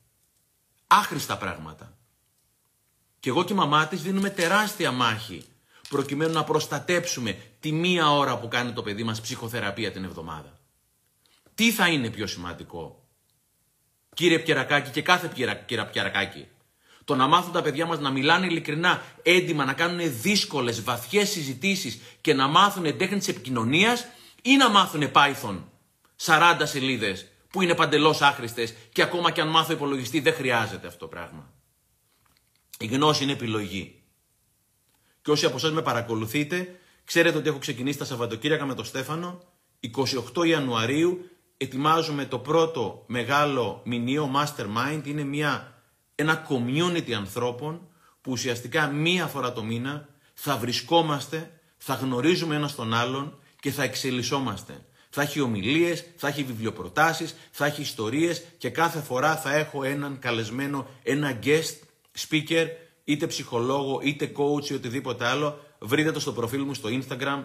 [0.87, 1.97] Άχρηστα πράγματα.
[3.19, 5.45] Και εγώ και η μαμά της δίνουμε τεράστια μάχη
[5.89, 10.59] προκειμένου να προστατέψουμε τη μία ώρα που κάνει το παιδί μας ψυχοθεραπεία την εβδομάδα.
[11.55, 13.07] Τι θα είναι πιο σημαντικό,
[14.13, 15.31] κύριε Πιερακάκη και κάθε
[15.65, 16.47] κύριε Πιερακάκη.
[17.11, 21.99] Το να μάθουν τα παιδιά μας να μιλάνε ειλικρινά, έντιμα, να κάνουν δύσκολες, βαθιές συζητήσεις
[22.21, 24.07] και να μάθουν τέχνη επικοινωνίας
[24.41, 25.63] ή να μάθουν Python
[26.25, 30.99] 40 σελίδες που είναι παντελώς άχρηστες και ακόμα και αν μάθω υπολογιστή δεν χρειάζεται αυτό
[30.99, 31.49] το πράγμα.
[32.79, 34.01] Η γνώση είναι επιλογή.
[35.21, 39.41] Και όσοι από εσάς με παρακολουθείτε, ξέρετε ότι έχω ξεκινήσει τα Σαββατοκύριακα με τον Στέφανο.
[40.35, 45.01] 28 Ιανουαρίου ετοιμάζουμε το πρώτο μεγάλο μηνιαίο Mastermind.
[45.03, 45.80] Είναι μια,
[46.21, 47.81] ένα community ανθρώπων
[48.21, 53.83] που ουσιαστικά μία φορά το μήνα θα βρισκόμαστε, θα γνωρίζουμε ένα τον άλλον και θα
[53.83, 54.85] εξελισσόμαστε.
[55.09, 60.19] Θα έχει ομιλίες, θα έχει βιβλιοπροτάσεις, θα έχει ιστορίες και κάθε φορά θα έχω έναν
[60.19, 61.75] καλεσμένο, ένα guest
[62.29, 62.67] speaker,
[63.03, 65.59] είτε ψυχολόγο, είτε coach ή οτιδήποτε άλλο.
[65.79, 67.43] Βρείτε το στο προφίλ μου στο Instagram.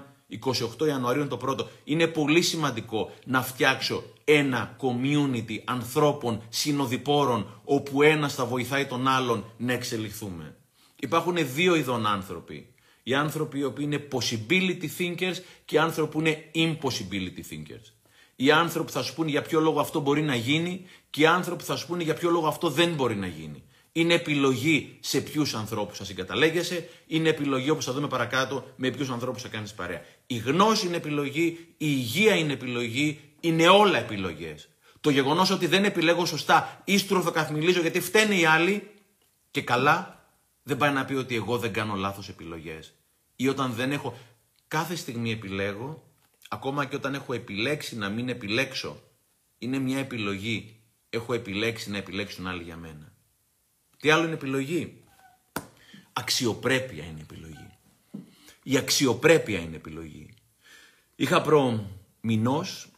[0.81, 1.69] 28 Ιανουαρίου είναι το πρώτο.
[1.85, 9.45] Είναι πολύ σημαντικό να φτιάξω ένα community ανθρώπων συνοδοιπόρων όπου ένας θα βοηθάει τον άλλον
[9.57, 10.57] να εξελιχθούμε.
[11.01, 12.67] Υπάρχουν δύο ειδών άνθρωποι
[13.09, 17.93] οι άνθρωποι οι οποίοι είναι possibility thinkers και οι άνθρωποι που είναι impossibility thinkers.
[18.37, 21.65] Οι άνθρωποι θα σου πούνε για ποιο λόγο αυτό μπορεί να γίνει και οι άνθρωποι
[21.65, 23.63] θα σου πούνε για ποιο λόγο αυτό δεν μπορεί να γίνει.
[23.93, 29.11] Είναι επιλογή σε ποιους ανθρώπους θα συγκαταλέγεσαι, είναι επιλογή όπως θα δούμε παρακάτω με ποιους
[29.11, 30.03] ανθρώπους θα κάνεις παρέα.
[30.27, 34.69] Η γνώση είναι επιλογή, η υγεία είναι επιλογή, είναι όλα επιλογές.
[35.01, 38.91] Το γεγονός ότι δεν επιλέγω σωστά ή στροφοκαθμιλίζω γιατί φταίνε οι άλλοι
[39.51, 40.27] και καλά
[40.63, 42.95] δεν πάει να πει ότι εγώ δεν κάνω λάθος επιλογές.
[43.37, 44.19] Ή όταν δεν έχω...
[44.69, 46.11] Κάθε στιγμή επιλέγω,
[46.49, 49.03] ακόμα και όταν έχω επιλέξει να μην επιλέξω,
[49.59, 50.81] είναι μια επιλογή.
[51.11, 53.13] Έχω επιλέξει να επιλέξουν άλλοι για μένα.
[53.99, 55.05] Τι άλλο είναι επιλογή;
[56.13, 57.71] Αξιοπρέπεια είναι επιλογή.
[58.63, 60.35] Η αξιοπρέπεια είναι επιλογή.
[61.17, 62.89] Είχα προ μηνός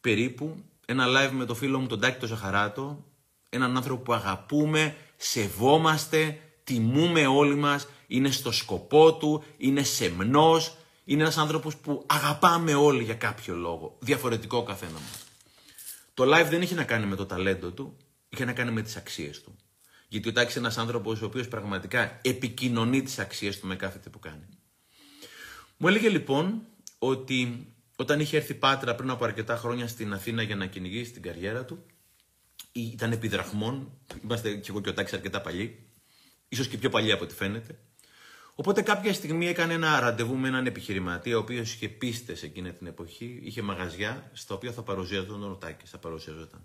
[0.00, 3.04] περίπου ένα live με το φίλο μου τον Τάκη τον Ζαχαράτο,
[3.48, 11.22] έναν άνθρωπο που αγαπούμε, σεβόμαστε, τιμούμε όλοι μας, είναι στο σκοπό του, είναι σεμνός, είναι
[11.22, 15.24] ένας άνθρωπος που αγαπάμε όλοι για κάποιο λόγο, διαφορετικό καθένας μας.
[16.14, 17.96] Το live δεν είχε να κάνει με το ταλέντο του,
[18.28, 19.56] είχε να κάνει με τις αξίες του.
[20.08, 23.98] Γιατί ο Τάκης είναι ένας άνθρωπος ο οποίος πραγματικά επικοινωνεί τις αξίες του με κάθε
[23.98, 24.46] τι που κάνει.
[25.76, 26.62] Μου έλεγε λοιπόν
[26.98, 27.66] ότι
[28.00, 31.64] όταν είχε έρθει Πάτρα πριν από αρκετά χρόνια στην Αθήνα για να κυνηγήσει την καριέρα
[31.64, 31.84] του,
[32.72, 35.86] ήταν επιδραχμών, είμαστε και εγώ και ο Τάκης αρκετά παλιοί,
[36.48, 37.78] ίσως και πιο παλιά από ό,τι φαίνεται.
[38.54, 42.86] Οπότε κάποια στιγμή έκανε ένα ραντεβού με έναν επιχειρηματία, ο οποίος είχε πίστες εκείνη την
[42.86, 45.90] εποχή, είχε μαγαζιά, στα οποία θα παρουσιαζόταν ο Τάκης.
[45.90, 46.60] Θα παρουσιαζόταν.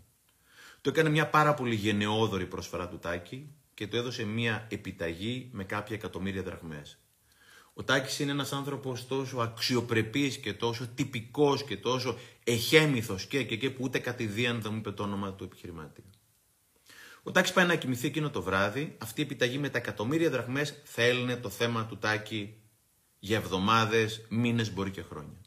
[0.82, 5.64] Το έκανε μια πάρα πολύ γενναιόδορη προσφορά του Τάκη και του έδωσε μια επιταγή με
[5.64, 6.98] κάποια εκατομμύρια δραχμές.
[7.74, 13.58] Ο Τάκης είναι ένας άνθρωπος τόσο αξιοπρεπής και τόσο τυπικός και τόσο εχέμηθος και, και,
[13.58, 16.04] και που ούτε κατηδίαν δεν μου είπε το όνομα του επιχειρηματία.
[17.24, 18.98] Ο Τάκης πάει να κοιμηθεί εκείνο το βράδυ.
[18.98, 22.54] Αυτή η επιταγή με τα εκατομμύρια δραχμές θα έλυνε το θέμα του Τάκη
[23.20, 25.38] για εβδομάδες, μήνες, μπορεί και χρόνια.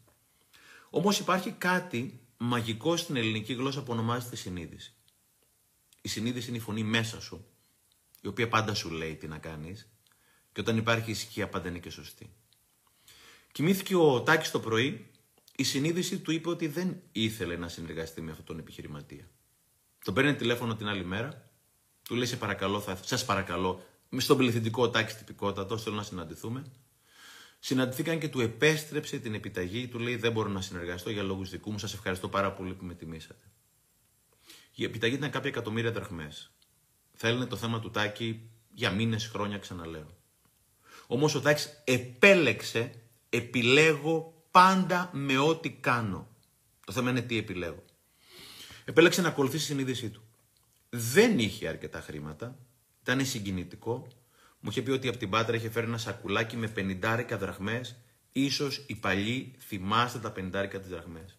[0.90, 4.94] Όμως υπάρχει κάτι μαγικό στην ελληνική γλώσσα που ονομάζεται συνείδηση.
[6.00, 7.46] Η συνείδηση είναι η φωνή μέσα σου,
[8.20, 9.88] η οποία πάντα σου λέει τι να κάνεις
[10.56, 12.30] και όταν υπάρχει ησυχία πάντα είναι και σωστή.
[13.52, 15.10] Κοιμήθηκε ο Τάκης το πρωί,
[15.56, 19.30] η συνείδηση του είπε ότι δεν ήθελε να συνεργαστεί με αυτόν τον επιχειρηματία.
[20.04, 21.50] Τον παίρνει τηλέφωνο την άλλη μέρα,
[22.02, 23.84] του λέει σε παρακαλώ, θα, σας παρακαλώ,
[24.16, 26.64] στον πληθυντικό Τάκη τυπικότατο, θέλω να συναντηθούμε.
[27.58, 31.72] Συναντηθήκαν και του επέστρεψε την επιταγή, του λέει δεν μπορώ να συνεργαστώ για λόγους δικού
[31.72, 33.50] μου, σας ευχαριστώ πάρα πολύ που με τιμήσατε.
[34.74, 36.50] Η επιταγή ήταν κάποια εκατομμύρια δραχμές.
[37.12, 40.24] Θέλουν το θέμα του Τάκη για μήνες, χρόνια ξαναλέω.
[41.06, 42.92] Όμως ο Τάκης επέλεξε,
[43.30, 46.28] επιλέγω πάντα με ό,τι κάνω.
[46.86, 47.84] Το θέμα είναι τι επιλέγω.
[48.84, 50.22] Επέλεξε να ακολουθήσει η συνείδησή του.
[50.90, 52.58] Δεν είχε αρκετά χρήματα,
[53.02, 54.06] ήταν συγκινητικό.
[54.60, 57.96] Μου είχε πει ότι από την Πάτρα είχε φέρει ένα σακουλάκι με πενιντάρικα δραχμές.
[58.32, 61.38] Ίσως οι παλιοί θυμάστε τα πενιντάρικα τις δραχμές.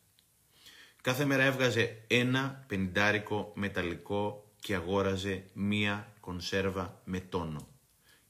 [1.01, 7.76] Κάθε μέρα έβγαζε ένα πενιντάρικο μεταλλικό και αγόραζε μία κονσέρβα με τόνο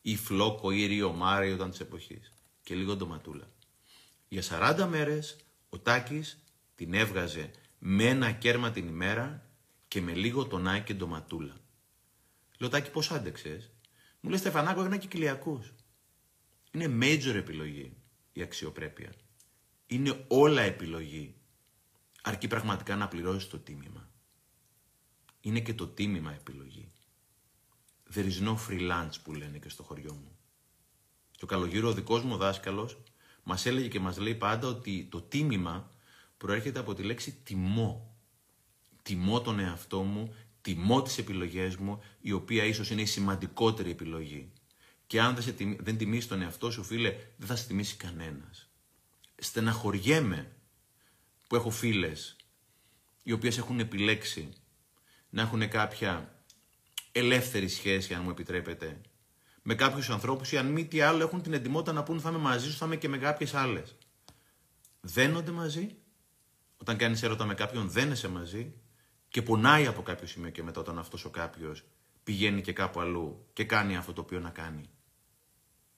[0.08, 3.52] ή φλόκο ή ριομάρι όταν της εποχής και λίγο ντοματούλα.
[4.28, 5.36] Για 40 μέρες
[5.70, 6.43] ο Τάκης
[6.76, 9.50] την έβγαζε με ένα κέρμα την ημέρα
[9.88, 11.58] και με λίγο τονάκι και ντοματούλα.
[12.58, 13.72] Λέω Τάκη πώς άντεξες;
[14.20, 15.74] Μου λέει Στεφανάκο έκανα και κοιλιακούς.
[16.72, 17.98] Είναι major επιλογή
[18.34, 19.13] η αξιοπρέπεια.
[19.88, 21.36] Είναι όλα επιλογή.
[22.22, 24.12] Αρκεί πραγματικά να πληρώσεις το τίμημα.
[25.41, 26.91] Είναι και το τίμημα επιλογή.
[28.13, 30.38] There is no free lunch που λένε και στο χωριό μου.
[31.32, 32.98] Και ο καλογύρο ο δικός μου δάσκαλος
[33.43, 35.91] μας έλεγε και μας λέει πάντα ότι το τίμημα
[36.38, 38.15] προέρχεται από τη λέξη τιμώ.
[39.04, 44.52] Τιμώ τον εαυτό μου, τιμώ τις επιλογές μου, η οποία ίσως είναι η σημαντικότερη επιλογή.
[45.08, 48.70] Και αν δεν, σε δεν τιμήσει τον εαυτό σου, φίλε, δεν θα σε τιμήσει κανένας.
[49.38, 50.56] Στεναχωριέμαι
[51.48, 52.36] που έχω φίλες
[53.24, 54.54] οι οποίες έχουν επιλέξει
[55.30, 56.37] να έχουν κάποια
[57.17, 59.01] ελεύθερη σχέση, αν μου επιτρέπετε,
[59.62, 62.38] με κάποιους ανθρώπους ή αν μη τι άλλο έχουν την εντυμότητα να πούν θα είμαι
[62.38, 63.97] μαζί σου, θα είμαι και με κάποιες άλλες.
[65.01, 65.95] Δένονται μαζί.
[66.77, 68.73] Όταν κάνεις έρωτα με κάποιον, δένεσαι μαζί
[69.27, 71.84] και πονάει από κάποιο σημείο και μετά όταν αυτός ο κάποιος
[72.23, 74.84] πηγαίνει και κάπου αλλού και κάνει αυτό το οποίο να κάνει.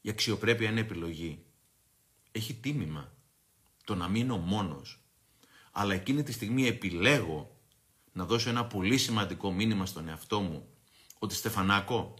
[0.01, 1.45] Η αξιοπρέπεια είναι επιλογή.
[2.31, 3.13] Έχει τίμημα
[3.83, 5.03] το να μείνω μόνος.
[5.71, 7.59] Αλλά εκείνη τη στιγμή επιλέγω
[8.11, 10.67] να δώσω ένα πολύ σημαντικό μήνυμα στον εαυτό μου
[11.19, 12.13] ότι Στεφανάκο,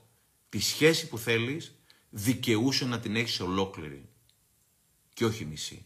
[0.49, 1.75] τη σχέση που θέλεις
[2.09, 4.09] δικαιούσε να την έχεις ολόκληρη
[5.13, 5.83] και όχι μισή.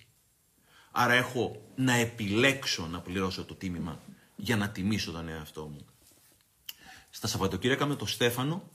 [0.92, 4.02] Άρα έχω να επιλέξω να πληρώσω το τίμημα
[4.36, 5.86] για να τιμήσω τον εαυτό μου.
[7.10, 8.70] Στα Σαββατοκύριακα με τον Στέφανο,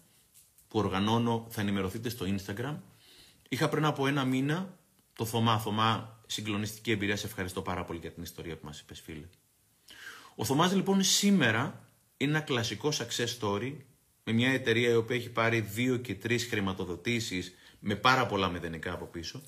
[0.69, 2.77] που οργανώνω, θα ενημερωθείτε στο Instagram,
[3.49, 4.79] είχα πριν από ένα μήνα
[5.13, 5.59] το Θωμά.
[5.59, 9.27] Θωμά, συγκλονιστική εμπειρία, σε ευχαριστώ πάρα πολύ για την ιστορία που μας είπες φίλε.
[10.35, 13.77] Ο Θωμάς λοιπόν σήμερα είναι ένα κλασικό success story
[14.29, 18.93] με μια εταιρεία η οποία έχει πάρει δύο και τρεις χρηματοδοτήσεις με πάρα πολλά μεδενικά
[18.93, 19.43] από πίσω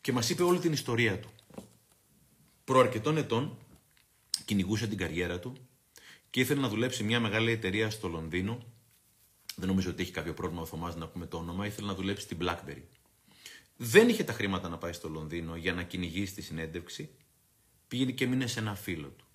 [0.00, 1.30] και μας είπε όλη την ιστορία του.
[2.64, 3.58] Προ αρκετών ετών
[4.44, 5.56] κυνηγούσε την καριέρα του
[6.30, 8.62] και ήθελε να δουλέψει μια μεγάλη εταιρεία στο Λονδίνο.
[9.56, 11.66] Δεν νομίζω ότι έχει κάποιο πρόβλημα ο Θωμάς να πούμε το όνομα.
[11.66, 12.82] Ήθελε να δουλέψει στην BlackBerry.
[13.76, 17.10] Δεν είχε τα χρήματα να πάει στο Λονδίνο για να κυνηγήσει τη συνέντευξη.
[17.88, 19.27] Πήγαινε και μείνε σε ένα φίλο του.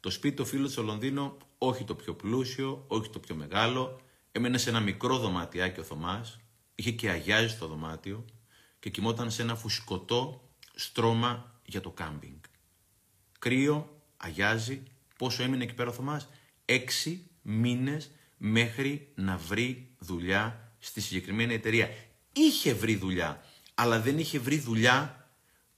[0.00, 4.00] Το σπίτι του φίλου στο Λονδίνο, όχι το πιο πλούσιο, όχι το πιο μεγάλο.
[4.32, 6.38] Έμενε σε ένα μικρό δωματιάκι ο Θωμάς,
[6.74, 8.24] είχε και αγιάζει στο δωμάτιο
[8.78, 12.40] και κοιμόταν σε ένα φουσκωτό στρώμα για το κάμπινγκ.
[13.38, 14.82] Κρύο, αγιάζει.
[15.18, 16.28] Πόσο έμεινε εκεί πέρα ο Θωμάς;
[16.64, 21.90] Έξι μήνες μέχρι να βρει δουλειά στη συγκεκριμένη εταιρεία.
[22.32, 25.27] Είχε βρει δουλειά, αλλά δεν είχε βρει δουλειά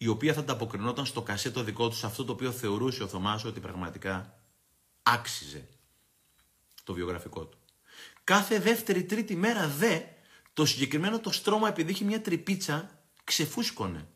[0.02, 3.44] η οποία θα ανταποκρινόταν στο κασέτο δικό τους σε αυτό το οποίο θεωρούσε ο Θωμάς
[3.44, 4.38] ότι πραγματικά
[5.02, 5.68] άξιζε
[6.84, 7.58] το βιογραφικό του.
[8.24, 10.00] Κάθε δεύτερη τρίτη μέρα δε
[10.52, 14.06] το συγκεκριμένο το στρώμα επειδή είχε μια τρυπίτσα ξεφούσκωνε.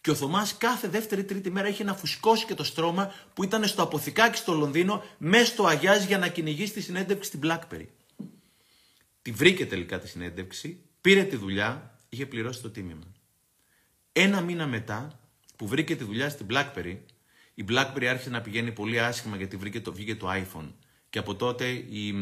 [0.00, 3.66] Και ο Θωμάς κάθε δεύτερη τρίτη μέρα είχε να φουσκώσει και το στρώμα που ήταν
[3.66, 7.86] στο αποθηκάκι στο Λονδίνο μέσα στο Αγιάζ για να κυνηγήσει τη συνέντευξη στην Blackberry.
[9.22, 13.06] Τη βρήκε τελικά τη συνέντευξη, πήρε τη δουλειά, είχε πληρώσει το τίμημα.
[14.12, 15.20] Ένα μήνα μετά
[15.60, 16.96] που βρήκε τη δουλειά στην BlackBerry,
[17.54, 20.72] η BlackBerry άρχισε να πηγαίνει πολύ άσχημα γιατί βρήκε το, βγήκε το iPhone.
[21.10, 22.14] Και από τότε η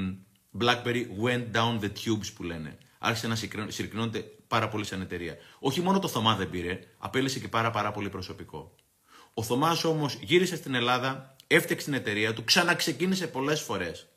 [0.61, 2.79] BlackBerry went down the tubes που λένε.
[2.98, 3.35] Άρχισε να
[3.68, 5.37] συρρυκνώνεται πάρα πολύ σαν εταιρεία.
[5.59, 8.74] Όχι μόνο το Θωμά δεν πήρε, απέλησε και πάρα, πάρα πολύ προσωπικό.
[9.35, 14.09] Ο Θωμάς όμως γύρισε στην Ελλάδα, έφτιαξε την εταιρεία του, ξαναξεκίνησε πολλές φορές.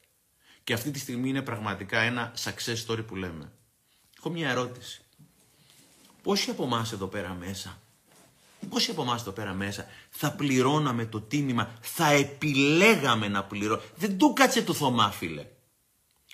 [0.64, 3.52] Και αυτή τη στιγμή είναι πραγματικά ένα success story που λέμε.
[4.18, 5.02] Έχω μια ερώτηση.
[6.22, 7.81] Πόσοι από εμάς εδώ πέρα μέσα,
[8.70, 13.88] πόσοι από εμάς εδώ πέρα μέσα θα πληρώναμε το τίμημα, θα επιλέγαμε να πληρώνουμε.
[13.96, 15.46] Δεν του κάτσε του Θωμά, φίλε.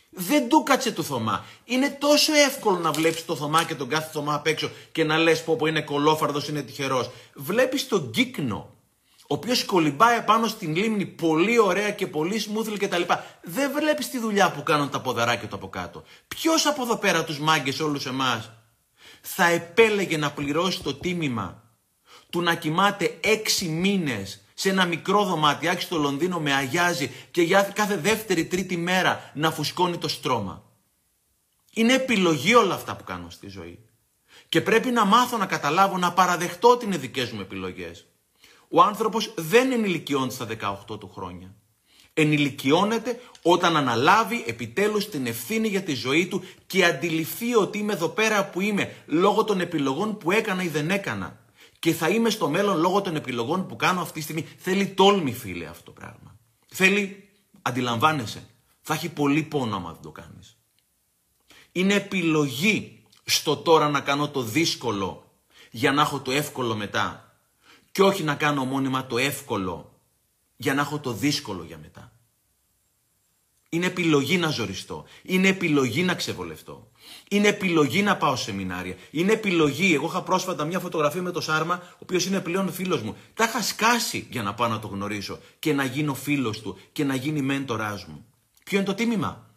[0.09, 1.45] Δεν του κάτσε του Θωμά.
[1.65, 5.17] Είναι τόσο εύκολο να βλέπεις το Θωμά και τον κάθε Θωμά απ' έξω και να
[5.17, 7.09] λες πω, πω είναι κολόφαρδος, είναι τυχερός.
[7.33, 8.75] Βλέπεις τον Κύκνο,
[9.21, 13.01] ο οποίος κολυμπάει πάνω στην λίμνη πολύ ωραία και πολύ smoothly κτλ.
[13.41, 16.03] Δεν βλέπεις τη δουλειά που κάνουν τα ποδαράκια του από κάτω.
[16.27, 18.51] Ποιος από εδώ πέρα τους μάγκες όλους εμάς
[19.21, 21.63] θα επέλεγε να πληρώσει το τίμημα;
[22.29, 27.61] Του να κοιμάται έξι μήνες σε ένα μικρό δωματιάκι στο Λονδίνο με αγιάζει και για
[27.61, 30.63] κάθε δεύτερη τρίτη μέρα να φουσκώνει το στρώμα.
[31.73, 33.79] Είναι επιλογή όλα αυτά που κάνω στη ζωή.
[34.49, 38.05] Και πρέπει να μάθω να καταλάβω, να παραδεχτώ ότι είναι δικές μου επιλογές.
[38.69, 40.45] Ο άνθρωπος δεν ενηλικιώνεται στα
[40.89, 41.55] 18 του χρόνια.
[42.13, 48.07] Ενηλικιώνεται όταν αναλάβει επιτέλους την ευθύνη για τη ζωή του και αντιληφθεί ότι είμαι εδώ
[48.07, 51.39] πέρα που είμαι λόγω των επιλογών που έκανα ή δεν έκανα
[51.79, 54.47] και θα είμαι στο μέλλον λόγω των επιλογών που κάνω αυτή τη στιγμή.
[54.57, 56.37] Θέλει τόλμη, φίλε, αυτό το πράγμα.
[56.67, 57.29] Θέλει,
[57.61, 58.47] αντιλαμβάνεσαι,
[58.81, 60.57] θα έχει πολύ πόνο άμα δεν το κάνεις.
[61.71, 65.31] Είναι επιλογή στο τώρα να κάνω το δύσκολο
[65.71, 67.37] για να έχω το εύκολο μετά.
[67.91, 69.99] Και όχι να κάνω μόνιμα το εύκολο
[70.55, 72.11] για να έχω το δύσκολο για μετά.
[73.77, 75.05] Είναι επιλογή να ζοριστώ.
[75.23, 76.91] Είναι επιλογή να ξεβολευτώ.
[77.29, 78.95] Είναι επιλογή να πάω σε σεμινάρια.
[79.11, 79.93] Είναι επιλογή.
[79.93, 83.15] Εγώ είχα πρόσφατα μια φωτογραφία με το Σάρμα, ο οποίος είναι πλέον φίλος μου.
[83.33, 87.03] Τα είχα σκάσει για να πάω να το γνωρίσω και να γίνω φίλος του και
[87.03, 88.25] να γίνει μέντοράς μου.
[88.63, 89.49] Ποιο είναι το τίμημα;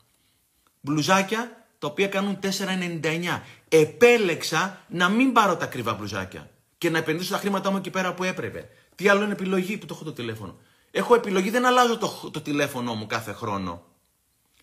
[0.81, 3.43] Μπλουζάκια τα οποία κάνουν 4,99.
[3.69, 8.15] Επέλεξα να μην πάρω τα ακριβά μπλουζάκια και να επενδύσω τα χρήματά μου εκεί πέρα
[8.15, 8.69] που έπρεπε.
[8.95, 10.59] Τι άλλο είναι επιλογή που το έχω το τηλέφωνο;
[10.91, 13.90] Έχω επιλογή, δεν αλλάζω το, το τηλέφωνο μου κάθε χρόνο.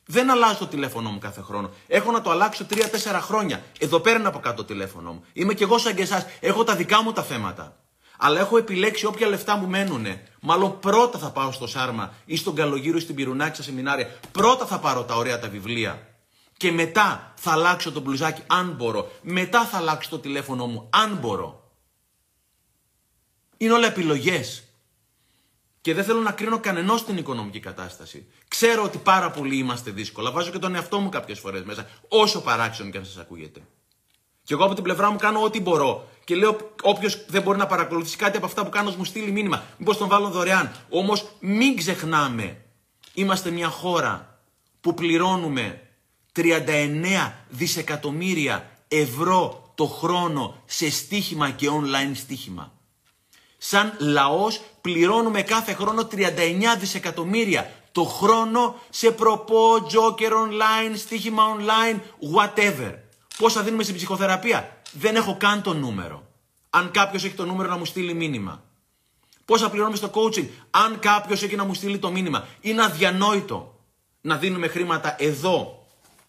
[0.08, 1.70] Δεν αλλάζω το τηλέφωνο μου κάθε χρόνο.
[1.88, 2.76] Έχω να το αλλάξω 3-4
[3.22, 3.63] χρόνια.
[3.80, 5.24] Εδώ πέρα είναι από κάτω το τηλέφωνο μου.
[5.34, 6.26] Είμαι κι εγώ σαν και εσάς.
[6.39, 7.78] Έχω τα δικά μου τα θέματα.
[8.17, 10.06] Αλλά έχω επιλέξει όποια λεφτά μου μένουν.
[10.41, 14.20] Μάλλον πρώτα θα πάω στο Σάρμα ή στον Καλογύρο ή στην Πυρουνάκη στα σεμινάρια.
[14.32, 16.08] Πρώτα θα πάρω τα ωραία τα βιβλία.
[16.58, 19.12] Και μετά θα αλλάξω το μπλουζάκι αν μπορώ.
[19.22, 21.72] Μετά θα αλλάξω το τηλέφωνο μου αν μπορώ.
[23.58, 24.66] Είναι όλα επιλογές
[25.88, 28.28] και δεν θέλω να κρίνω κανενός την οικονομική κατάσταση.
[28.47, 30.32] Ξέρω ότι πάρα πολλοί είμαστε δύσκολα.
[30.32, 33.60] Βάζω και τον εαυτό μου κάποιες φορές μέσα, όσο παράξενο και αν σας ακούγεται.
[34.43, 36.10] Και εγώ από την πλευρά μου κάνω ό,τι μπορώ.
[36.23, 39.63] Και λέω: Όποιος δεν μπορεί να παρακολουθήσει κάτι από αυτά που κάνω, μου στείλει μήνυμα.
[39.78, 40.71] Μήπως τον βάλω δωρεάν.
[40.89, 42.62] Όμως μην ξεχνάμε,
[43.13, 44.39] είμαστε μια χώρα
[44.82, 45.82] που πληρώνουμε
[46.36, 52.71] 39 δισεκατομμύρια ευρώ το χρόνο σε στοίχημα και online στοίχημα.
[53.58, 56.17] Σαν λαός πληρώνουμε κάθε χρόνο 39
[56.80, 62.00] δισεκατομμύρια το χρόνο σε προπό, τζόκερ online, στοίχημα online,
[62.36, 62.93] whatever.
[63.38, 66.23] Πόσα δίνουμε στην ψυχοθεραπεία; Δεν έχω καν το νούμερο.
[66.69, 68.63] Αν κάποιος έχει το νούμερο να μου στείλει μήνυμα.
[69.45, 72.47] Πόσα πληρώνουμε στο coaching; Αν κάποιος έχει να μου στείλει το μήνυμα.
[72.62, 73.80] Είναι αδιανόητο
[74.21, 75.86] να δίνουμε χρήματα εδώ,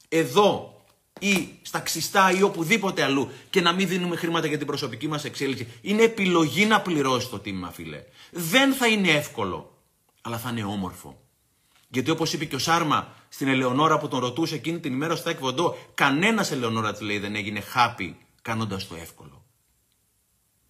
[0.08, 0.77] εδώ,
[1.18, 5.24] ή στα ξιστά ή οπουδήποτε αλλού και να μην δίνουμε χρήματα για την προσωπική μας
[5.24, 5.68] εξέλιξη.
[5.80, 8.02] Είναι επιλογή να πληρώσει το τίμημα, φίλε.
[8.30, 9.78] Δεν θα είναι εύκολο,
[10.20, 11.22] αλλά θα είναι όμορφο.
[11.88, 15.30] Γιατί όπως είπε και ο Σάρμα στην Ελεονόρα που τον ρωτούσε εκείνη την ημέρα στο
[15.30, 19.44] Εκβοντό, κανένας Ελεονόρα της λέει δεν έγινε happy κάνοντας το εύκολο.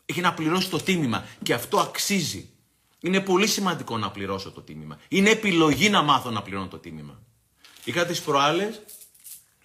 [0.06, 2.50] Έχει να πληρώσει το τίμημα και αυτό αξίζει.
[3.00, 4.98] Είναι πολύ σημαντικό να πληρώσω το τίμημα.
[5.08, 7.22] Είναι επιλογή να μάθω να πληρώνω το τίμημα.
[7.84, 8.80] Είχα τις προάλλες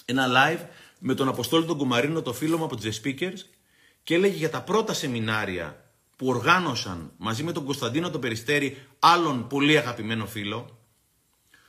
[0.06, 0.66] ένα live
[1.00, 3.40] με τον Αποστόλη τον Κουμαρίνο, το φίλο μου από The Speakers
[4.04, 5.84] και έλεγε για τα πρώτα σεμινάρια
[6.16, 10.78] που οργάνωσαν μαζί με τον Κωνσταντίνο τον Περιστέρη, άλλον πολύ αγαπημένο φίλο.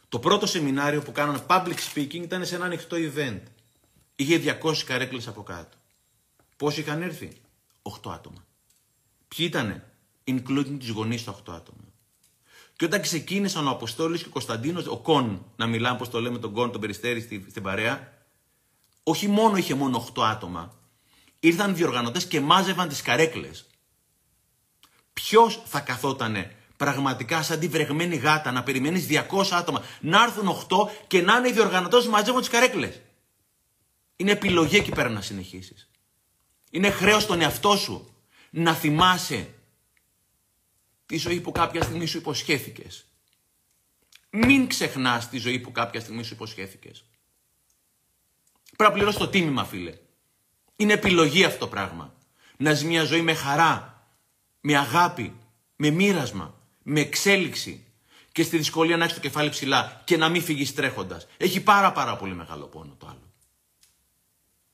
[0.09, 3.41] Το πρώτο σεμινάριο που κάνανε public speaking ήταν σε ένα ανοιχτό event.
[4.17, 5.77] Είχε 200 καρέκλες από κάτω.
[6.57, 7.33] Πόσοι είχαν έρθει;
[7.83, 8.47] 8 άτομα.
[9.29, 9.85] Ποιοι ήτανε;
[10.25, 11.85] Including τους γονείς τα 8 άτομα.
[12.77, 16.39] Και όταν ξεκίνησαν ο Αποστόλης και ο Κωνσταντίνος, ο Κον, να μιλάμε όπως το λέμε
[16.39, 18.14] τον Κον, τον Περιστέρη στην παρέα,
[19.05, 20.75] όχι μόνο είχε μόνο 8 άτομα,
[21.41, 23.67] ήρθαν διοργανωτές και μάζευαν τις καρέκλες.
[25.13, 30.89] Ποιος θα καθότανε πραγματικά σαν τη βρεγμένη γάτα να περιμένεις 200 άτομα, να έρθουν 8
[31.07, 33.01] και να είναι οι διοργανωτές μαζεύουν τις καρέκλες;
[34.17, 35.89] Είναι επιλογή εκεί πέρα να συνεχίσεις.
[36.71, 38.15] Είναι χρέος στον εαυτό σου
[38.51, 39.55] να θυμάσαι
[41.07, 43.07] τη ζωή που κάποια στιγμή σου υποσχέθηκες.
[44.31, 47.05] Μην ξεχνάς τη ζωή που κάποια στιγμή σου υποσχέθηκες.
[48.77, 49.95] Πρέπει να πληρώσει το τίμημα, φίλε.
[50.77, 52.15] Είναι επιλογή αυτό το πράγμα.
[52.57, 54.07] Να ζει μια ζωή με χαρά,
[54.61, 55.33] με αγάπη,
[55.77, 57.85] με μοίρασμα, με εξέλιξη
[58.33, 61.27] και στη δυσκολία να έχεις το κεφάλι ψηλά και να μην φύγεις τρέχοντας.
[61.37, 63.33] Έχει πάρα πάρα πολύ μεγάλο πόνο το άλλο.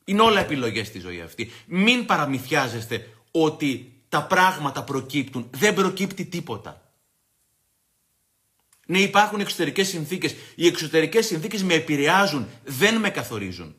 [0.04, 1.50] Είναι όλα επιλογές στη ζωή αυτή.
[1.66, 5.50] Μην παραμυθιάζεστε ότι τα πράγματα προκύπτουν.
[5.50, 6.92] Δεν προκύπτει τίποτα.
[8.86, 10.34] Ναι, υπάρχουν εξωτερικές συνθήκες.
[10.54, 13.74] Οι εξωτερικές συνθήκες με επηρεάζουν, δεν με καθορίζουν.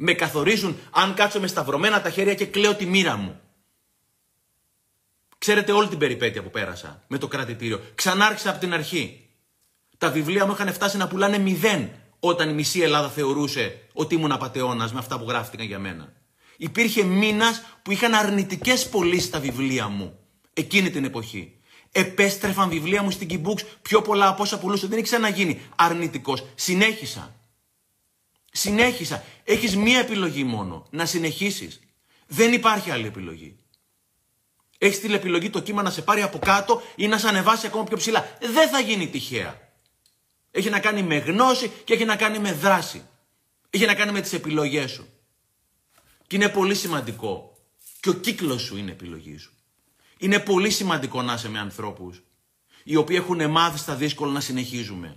[0.00, 3.40] Με καθορίζουν αν κάτσω με σταυρωμένα τα χέρια και κλαίω τη μοίρα μου.
[5.38, 7.80] Ξέρετε όλη την περιπέτεια που πέρασα με το κρατητήριο.
[7.94, 9.28] Ξανάρχισα από την αρχή.
[9.98, 11.90] Τα βιβλία μου είχαν φτάσει να πουλάνε μηδέν
[12.20, 16.12] όταν η μισή Ελλάδα θεωρούσε ότι ήμουν απαταιώνας με αυτά που γράφτηκαν για μένα.
[16.56, 20.18] Υπήρχε μήνας που είχαν αρνητικές πωλήσεις στα βιβλία μου
[20.52, 21.60] εκείνη την εποχή.
[21.92, 24.86] Επέστρεφαν βιβλία μου στην Kibooks πιο πολλά από όσα πουλούσα.
[24.86, 26.46] Δεν έχει ξαναγίνει αρνητικός.
[26.54, 27.37] Συνέχισα.
[28.52, 29.24] Συνέχισα.
[29.44, 30.86] Έχεις μία επιλογή μόνο.
[30.90, 31.80] Να συνεχίσεις.
[32.26, 33.58] Δεν υπάρχει άλλη επιλογή.
[34.78, 37.84] Έχεις την επιλογή το κύμα να σε πάρει από κάτω ή να σε ανεβάσει ακόμα
[37.84, 38.36] πιο ψηλά.
[38.40, 39.72] Δεν θα γίνει τυχαία.
[40.50, 43.06] Έχει να κάνει με γνώση και έχει να κάνει με δράση.
[43.70, 45.08] Έχει να κάνει με τις επιλογές σου.
[46.26, 47.58] Και είναι πολύ σημαντικό.
[48.00, 49.52] Και ο κύκλος σου είναι επιλογή σου.
[50.18, 52.22] Είναι πολύ σημαντικό να είσαι με ανθρώπους
[52.84, 55.16] οι οποίοι έχουν μάθει στα δύσκολα να συνεχίζουμε.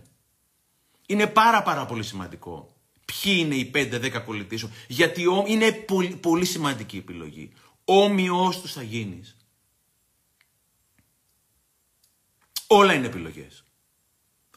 [1.06, 2.71] Είναι πάρα πάρα πολύ σημαντικό.
[3.12, 4.74] Ποιοι είναι οι 5-10 κολλητοί σου.
[4.88, 7.52] Γιατί είναι πολύ, πολύ σημαντική επιλογή.
[7.86, 9.36] Όμοιος τους θα γίνεις.
[12.68, 13.64] Όλα είναι επιλογές.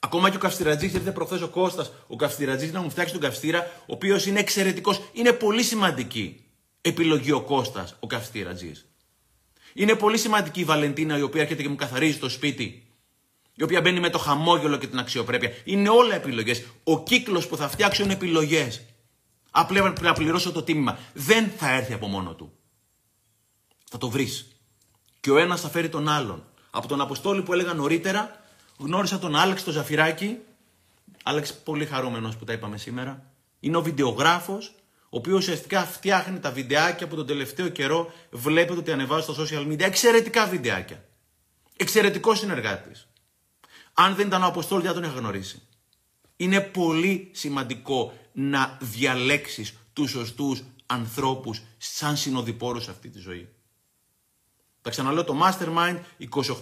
[0.00, 3.61] Ακόμα και ο καυστηρατζή ήρθε προχθέ ο Κώστας, ο καυστηρατζή να μου φτιάξει τον καυστήρα,
[3.80, 5.02] ο οποίος είναι εξαιρετικός.
[5.12, 6.44] Είναι πολύ σημαντική
[6.80, 8.72] επιλογή ο Κώστας, ο καυστηρατζή.
[9.74, 12.84] Είναι πολύ σημαντική η Βαλεντίνα η οποία έρχεται και μου καθαρίζει το σπίτι.
[13.55, 15.52] Η οποία μπαίνει με το χαμόγελο και την αξιοπρέπεια.
[15.64, 16.64] Είναι όλα επιλογές.
[16.84, 18.82] Ο κύκλος που θα φτιάξω είναι επιλογές.
[19.50, 20.98] Απλά πρέπει να πληρώσω το τίμημα.
[21.12, 22.52] Δεν θα έρθει από μόνο του.
[23.90, 24.48] Θα το βρεις.
[25.20, 26.44] Και ο ένας θα φέρει τον άλλον.
[26.70, 28.44] Από τον Αποστόλη που έλεγα νωρίτερα,
[28.78, 30.38] γνώρισα τον Άλεξ το Ζαφυράκι.
[31.22, 33.32] Άλεξ πολύ χαρούμενος που τα είπαμε σήμερα.
[33.61, 38.92] Είναι ο βιντεογράφος, ο οποίος ουσιαστικά φτιάχνει τα βιντεάκια που τον τελευταίο καιρό βλέπετε ότι
[38.92, 39.80] ανεβάζει στα social media.
[39.80, 41.05] Εξαιρετικά βιντεάκια.
[41.76, 43.09] Εξαιρετικός συνεργάτης.
[43.95, 45.62] Αν δεν ήταν ο Αποστόλη δεν τον είχα γνωρίσει.
[46.36, 53.49] Είναι πολύ σημαντικό να διαλέξεις τους σωστούς ανθρώπους σαν συνοδοιπόρους σε αυτή τη ζωή.
[54.82, 55.99] Τα ξαναλέω το Mastermind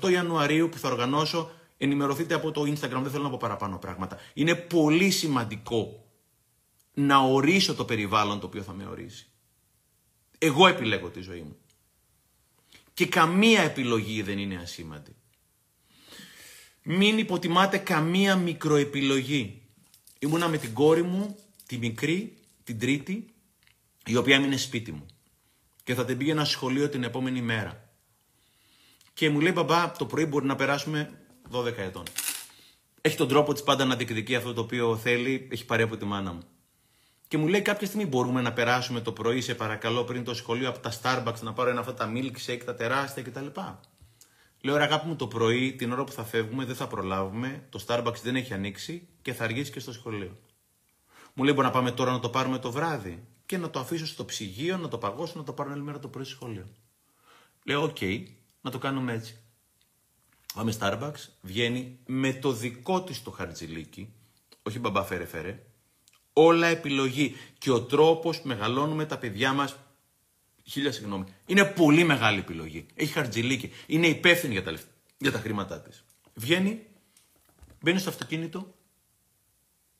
[0.03, 4.19] 28 Ιανουαρίου που θα οργανώσω ενημερωθείτε από το Instagram, δεν θέλω να πω παραπάνω πράγματα.
[4.35, 6.07] Είναι πολύ σημαντικό
[6.95, 9.27] να ορίσω το περιβάλλον το οποίο θα με ορίσει.
[10.39, 11.57] Εγώ επιλέγω τη ζωή μου.
[12.95, 15.17] Και καμία επιλογή δεν είναι ασήμαντη.
[16.83, 19.63] Μην υποτιμάτε καμία μικροεπιλογή.
[20.19, 23.27] Ήμουνα με την κόρη μου, τη μικρή, την τρίτη,
[24.07, 25.07] η οποία έμεινε σπίτι μου.
[25.85, 27.89] Και θα την πήγαινα σχολείο την επόμενη μέρα.
[29.15, 31.21] Και μου λέει, μπαμπά, το πρωί μπορεί να περάσουμε
[31.51, 32.05] 12 ετών.
[33.01, 36.05] Έχει τον τρόπο της πάντα να διεκδικεί αυτό το οποίο θέλει, έχει πάρει από τη
[36.05, 36.43] μάνα μου.
[37.29, 40.69] Και μου λέει κάποια στιγμή μπορούμε να περάσουμε το πρωί, σε παρακαλώ, πριν το σχολείο
[40.69, 43.47] από τα Starbucks να πάρω ένα αυτά τα milkshake, τα τεράστια κτλ.
[44.65, 47.85] Λέω ρε αγάπη μου το πρωί, την ώρα που θα φεύγουμε, δεν θα προλάβουμε, το
[47.87, 50.37] Starbucks δεν έχει ανοίξει και θα αργήσει και στο σχολείο.
[51.35, 54.07] Μου λέει μπορεί να πάμε τώρα να το πάρουμε το βράδυ και να το αφήσω
[54.07, 56.67] στο ψυγείο, να το παγώσω, να το πάρω άλλη μέρα το πρωί στο σχολείο.
[57.65, 58.25] Λέω OK, okay,
[58.61, 59.37] να το κάνουμε έτσι.
[60.55, 64.13] Πάμε Starbucks, βγαίνει με το δικό της το χαρτζιλίκι,
[64.63, 65.63] όχι μπαμπά φέρε φέρε,
[66.33, 69.77] όλα επιλογή και ο τρόπος που μεγαλώνουμε τα παιδιά μας,
[70.65, 72.87] χίλια συγγνώμη, είναι πολύ μεγάλη επιλογή.
[72.95, 74.79] Έχει χαρτζιλίκι, είναι υπεύθυνη για τα,
[75.19, 76.05] για τα χρήματά της.
[76.35, 76.87] Βγαίνει,
[77.81, 78.75] μπαίνει στο αυτοκίνητο,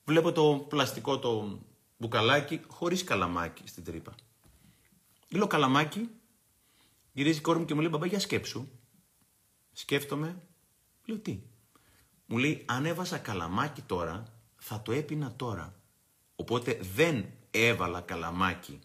[0.03, 1.59] βλέπω το πλαστικό το
[1.97, 4.15] μπουκαλάκι χωρίς καλαμάκι στην τρύπα.
[5.29, 6.09] Λέω καλαμάκι,
[7.13, 8.67] γυρίζει η κόρη μου και μου λέει μπαμπά για σκέψου
[9.73, 10.41] Σκέφτομαι,
[11.05, 11.39] λέω τι.
[12.25, 14.23] Μου λέει, αν έβασα καλαμάκι τώρα,
[14.55, 15.81] θα το έπινα τώρα.
[16.35, 18.79] Οπότε δεν έβαλα καλαμάκι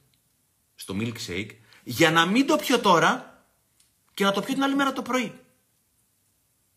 [0.74, 1.50] στο milkshake
[1.91, 3.45] για να μην το πιω τώρα
[4.14, 5.32] και να το πιω την άλλη μέρα το πρωί.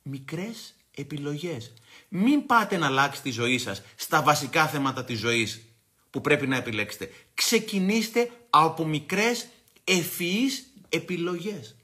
[0.02, 1.74] Μικρές επιλογές.
[2.10, 5.62] Μην πάτε να αλλάξετε τη ζωή σας στα βασικά θέματα της ζωής
[6.10, 7.10] που πρέπει να επιλέξετε.
[7.34, 9.48] Ξεκινήστε από μικρές
[9.84, 11.76] ευφυείς επιλογές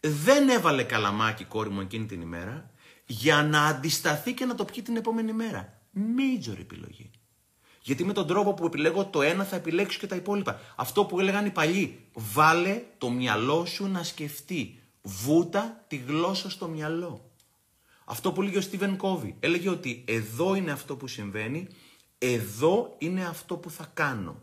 [0.00, 2.70] δεν έβαλε καλαμάκι κόρη μου εκείνη την ημέρα
[3.06, 5.82] για να αντισταθεί και να το πιει την επόμενη μέρα.
[5.94, 7.10] Major επιλογή.
[7.90, 10.60] Γιατί με τον τρόπο που επιλέγω το ένα θα επιλέξω και τα υπόλοιπα.
[10.76, 11.98] Αυτό που έλεγαν οι παλιοί.
[12.12, 14.80] Βάλε το μυαλό σου να σκεφτεί.
[15.02, 17.30] Βούτα τη γλώσσα στο μυαλό.
[18.04, 19.36] Αυτό που έλεγε ο Στίβεν Κόβι.
[19.40, 21.66] Έλεγε ότι εδώ είναι αυτό που συμβαίνει,
[22.18, 24.42] εδώ είναι αυτό που θα κάνω.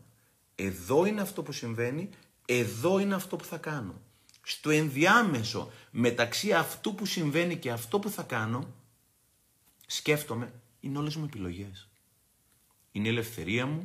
[0.56, 2.10] Εδώ είναι αυτό που συμβαίνει,
[2.46, 4.02] Εδώ είναι αυτό που θα κάνω.
[4.42, 8.74] Στο ενδιάμεσο μεταξύ αυτού που συμβαίνει και αυτό που θα κάνω,
[9.88, 11.87] σκέφτομαι, είναι όλες μου επιλογές.
[12.98, 13.84] Είναι η ελευθερία μου,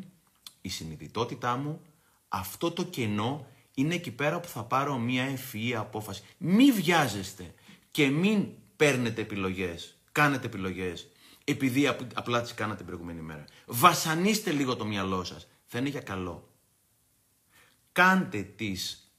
[0.60, 1.80] η συνειδητότητά μου,
[2.28, 6.22] αυτό το κενό είναι εκεί πέρα που θα πάρω μια ευφυή απόφαση.
[6.38, 7.54] Μη βιάζεστε
[7.90, 11.08] και μην παίρνετε επιλογές, κάνετε επιλογές,
[11.44, 13.44] επειδή απλά τις κάνατε την προηγούμενη μέρα.
[13.66, 15.48] Βασανίστε λίγο το μυαλό σας.
[15.66, 16.48] Θα είναι για καλό.
[17.92, 19.12] Κάντε τις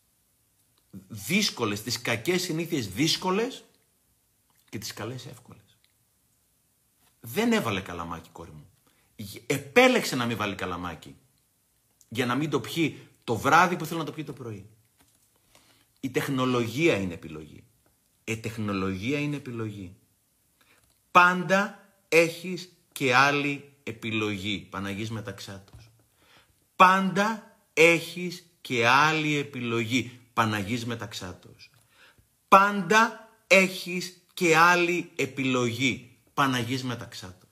[1.08, 3.64] δύσκολες, τις κακές συνήθειες δύσκολες
[4.70, 5.78] και τις καλές εύκολες.
[7.20, 8.68] Δεν έβαλε καλαμάκι κόρη μου.
[9.46, 11.16] Επέλεξε να μην βάλει καλαμάκι.
[12.10, 14.70] Για να μην το πιει το βράδυ που θέλω να το πιει το πρωί.
[16.00, 17.64] Η τεχνολογία είναι επιλογή.
[18.24, 19.96] Η τεχνολογία είναι επιλογή.
[21.12, 24.68] Πάντα έχεις και άλλη επιλογή.
[24.70, 25.90] Παναγής Μεταξάτος.
[26.76, 30.20] Πάντα έχεις και άλλη επιλογή.
[30.34, 31.70] Παναγής Μεταξάτος.
[32.48, 36.18] Πάντα έχεις και άλλη επιλογή.
[36.34, 37.50] Παναγής Μεταξάτος.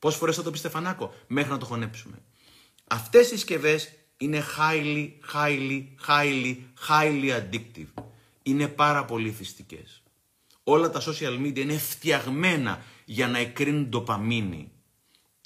[0.00, 2.22] Πόσες φορές θα το πει Στεφανάκο; Μέχρι να το χωνέψουμε.
[2.86, 6.56] Αυτές οι συσκευές είναι highly, highly, highly,
[6.88, 8.02] highly addictive.
[8.42, 10.02] Είναι πάρα πολύ θυστικές.
[10.64, 14.72] Όλα τα social media είναι φτιαγμένα για να εκρίνουν ντοπαμίνη.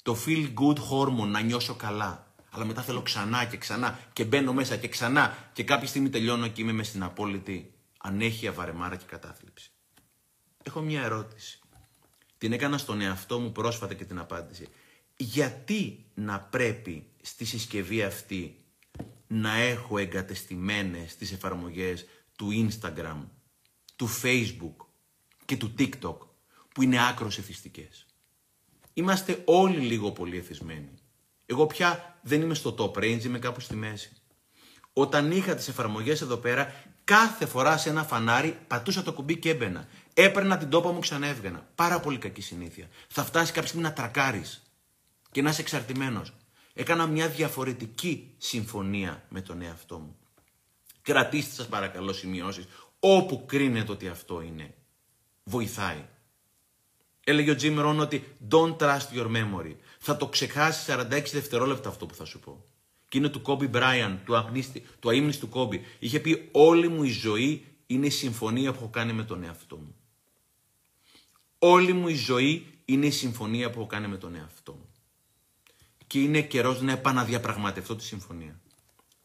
[0.03, 2.33] Το feel good hormone, να νιώσω καλά.
[2.49, 6.47] Αλλά μετά θέλω ξανά και ξανά και μπαίνω μέσα και ξανά και κάποια στιγμή τελειώνω
[6.47, 9.71] και είμαι μες στην απόλυτη ανέχεια, βαρεμάρα και κατάθλιψη.
[10.63, 11.59] Έχω μια ερώτηση.
[12.45, 14.67] Την έκανα στον εαυτό μου πρόσφατα και την απάντηση.
[15.15, 18.55] Γιατί να πρέπει στη συσκευή αυτή
[19.27, 23.17] να έχω εγκατεστημένες τις εφαρμογές του Instagram,
[23.95, 24.85] του Facebook
[25.45, 26.17] και του TikTok
[26.73, 28.05] που είναι άκρος εθιστικές;
[28.93, 30.91] Είμαστε όλοι λίγο πολύ εθισμένοι.
[31.45, 34.11] Εγώ πια δεν είμαι στο top range, είμαι κάπου στη μέση.
[34.93, 36.73] Όταν είχα τις εφαρμογές εδώ πέρα,
[37.03, 39.87] κάθε φορά σε ένα φανάρι πατούσα το κουμπί και έμπαινα.
[40.17, 41.67] Έπαιρνα την τόπα μου ξανά έβγαινα.
[41.75, 42.87] Πάρα πολύ κακή συνήθεια.
[43.07, 44.61] Θα φτάσει κάποια στιγμή να τρακάρεις
[45.31, 46.33] και να είσαι εξαρτημένος.
[46.73, 50.15] Έκανα μια διαφορετική συμφωνία με τον εαυτό μου.
[51.01, 52.65] Κρατήστε σας παρακαλώ σημειώσεις
[52.99, 54.73] όπου κρίνετε ότι αυτό είναι.
[55.43, 56.05] Βοηθάει.
[57.23, 59.75] Έλεγε ο Jim Rohn ότι don't trust your memory.
[59.99, 62.65] Θα το ξεχάσει 46 δευτερόλεπτα αυτό που θα σου πω.
[63.07, 65.79] Και είναι του Kobe Bryant, του, αγνίστη, του αείμνης του Kobe.
[65.99, 69.75] Είχε πει όλη μου η ζωή είναι η συμφωνία που έχω κάνει με τον εαυτό
[69.75, 69.95] μου.
[71.67, 74.89] Όλη μου η ζωή είναι η συμφωνία που έχω κάνει με τον εαυτό μου.
[76.07, 78.59] Και είναι καιρός να επαναδιαπραγματευτώ τη συμφωνία.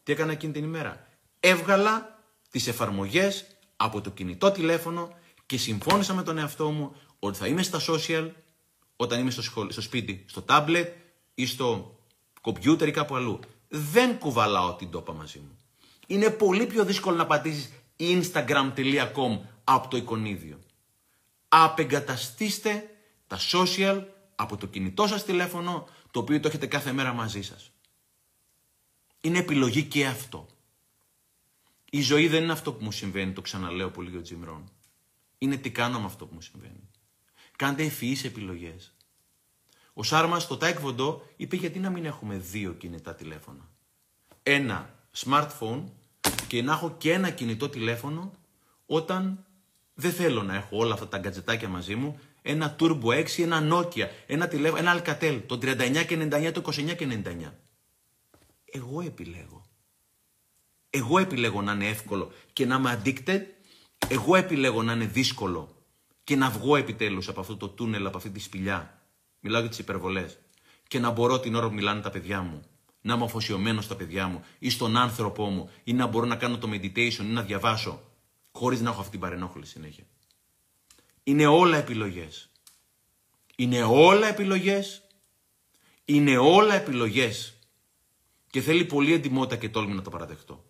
[0.03, 1.07] Τι έκανα εκείνη την ημέρα;
[1.39, 2.19] Έβγαλα
[2.49, 5.09] τις εφαρμογές από το κινητό τηλέφωνο
[5.45, 8.29] και συμφώνησα με τον εαυτό μου ότι θα είμαι στα social
[8.95, 10.87] όταν είμαι στο, στο σπίτι, στο tablet
[11.33, 11.97] ή στο
[12.41, 13.39] κομπιούτερ ή κάπου αλλού.
[13.67, 15.57] Δεν κουβαλάω την τόπα μαζί μου.
[16.07, 20.59] Είναι πολύ πιο δύσκολο να πατήσεις instagram.com από το εικονίδιο.
[21.53, 22.89] Απεγκαταστήστε
[23.27, 24.03] τα social
[24.35, 27.71] από το κινητό σας τηλέφωνο, το οποίο το έχετε κάθε μέρα μαζί σας.
[29.21, 30.47] Είναι επιλογή και αυτό.
[31.89, 34.71] Η ζωή δεν είναι αυτό που μου συμβαίνει, το ξαναλέω πολύ ο Τζιμρόν.
[35.37, 36.89] Είναι τι κάνω με αυτό που μου συμβαίνει.
[37.55, 38.93] Κάντε ευφυείς επιλογές.
[39.93, 43.69] Ο Σάρμας στο Taekwondo είπε γιατί να μην έχουμε δύο κινητά τηλέφωνα;
[44.43, 45.83] Ένα smartphone
[46.47, 48.31] και να έχω και ένα κινητό τηλέφωνο
[48.85, 49.45] όταν
[50.01, 52.19] δεν θέλω να έχω όλα αυτά τα γκατζετάκια μαζί μου.
[52.41, 56.95] Ένα Turbo 6, ένα Nokia, ένα, τηλέφωνο, ένα Alcatel, το 39 και 99, το 29
[56.95, 57.53] και 99.
[58.71, 59.65] Εγώ επιλέγω.
[60.89, 63.41] Εγώ επιλέγω να είναι εύκολο και να είμαι addicted.
[64.07, 65.75] Εγώ επιλέγω να είναι δύσκολο
[66.23, 69.01] και να βγω επιτέλους από αυτό το τούνελ, από αυτή τη σπηλιά.
[69.39, 70.37] Μιλάω για τις υπερβολές.
[70.87, 72.61] Και να μπορώ την ώρα που μιλάνε τα παιδιά μου,
[73.01, 76.57] να είμαι αφοσιωμένος στα παιδιά μου ή στον άνθρωπό μου ή να μπορώ να κάνω
[76.57, 78.10] το meditation ή να διαβάσω
[78.51, 80.03] χωρίς να έχω αυτή την παρενόχληση συνέχεια.
[81.23, 82.49] Είναι όλα επιλογές.
[83.55, 85.01] Είναι όλα επιλογές.
[86.05, 87.53] Είναι όλα επιλογές.
[88.49, 90.65] Και θέλει πολύ εντυμότητα και τόλμη να το παραδεχτώ.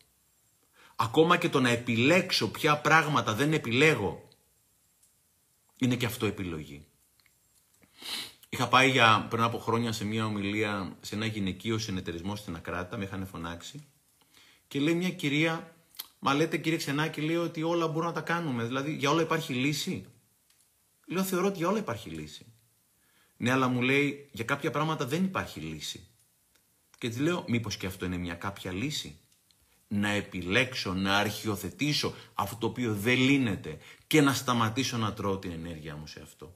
[0.95, 4.27] Ακόμα και το να επιλέξω ποια πράγματα δεν επιλέγω
[5.77, 6.85] είναι και αυτό επιλογή.
[8.49, 12.97] Είχα πάει για, πριν από χρόνια σε μια ομιλία σε ένα γυναικείο συνεταιρισμό στην Ακράτα,
[12.97, 13.87] με είχαν φωνάξει
[14.67, 15.75] και λέει μια κυρία,
[16.23, 19.53] μα λέτε κύριε Ξενάκη, λέει ότι όλα μπορούμε να τα κάνουμε, δηλαδή για όλα υπάρχει
[19.53, 20.05] λύση;
[21.05, 22.45] Λέω θεωρώ ότι για όλα υπάρχει λύση.
[23.37, 26.07] Ναι, αλλά μου λέει για κάποια πράγματα δεν υπάρχει λύση.
[26.97, 29.19] Και της λέω μήπως και αυτό είναι μια κάποια λύση;
[29.87, 35.51] Να επιλέξω, να αρχιοθετήσω αυτό το οποίο δεν λύνεται και να σταματήσω να τρώω την
[35.51, 36.55] ενέργειά μου σε αυτό.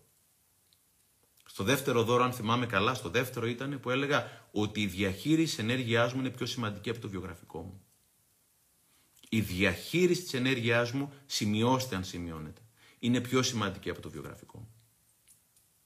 [1.45, 6.13] Στο δεύτερο δώρο, αν θυμάμαι καλά, στο δεύτερο ήταν που έλεγα ότι η διαχείριση ενέργειάς
[6.13, 7.84] μου είναι πιο σημαντική από το βιογραφικό μου.
[9.35, 12.61] Η διαχείριση της ενέργειάς μου, σημειώστε αν σημειώνεται,
[12.99, 14.73] είναι πιο σημαντική από το βιογραφικό μου.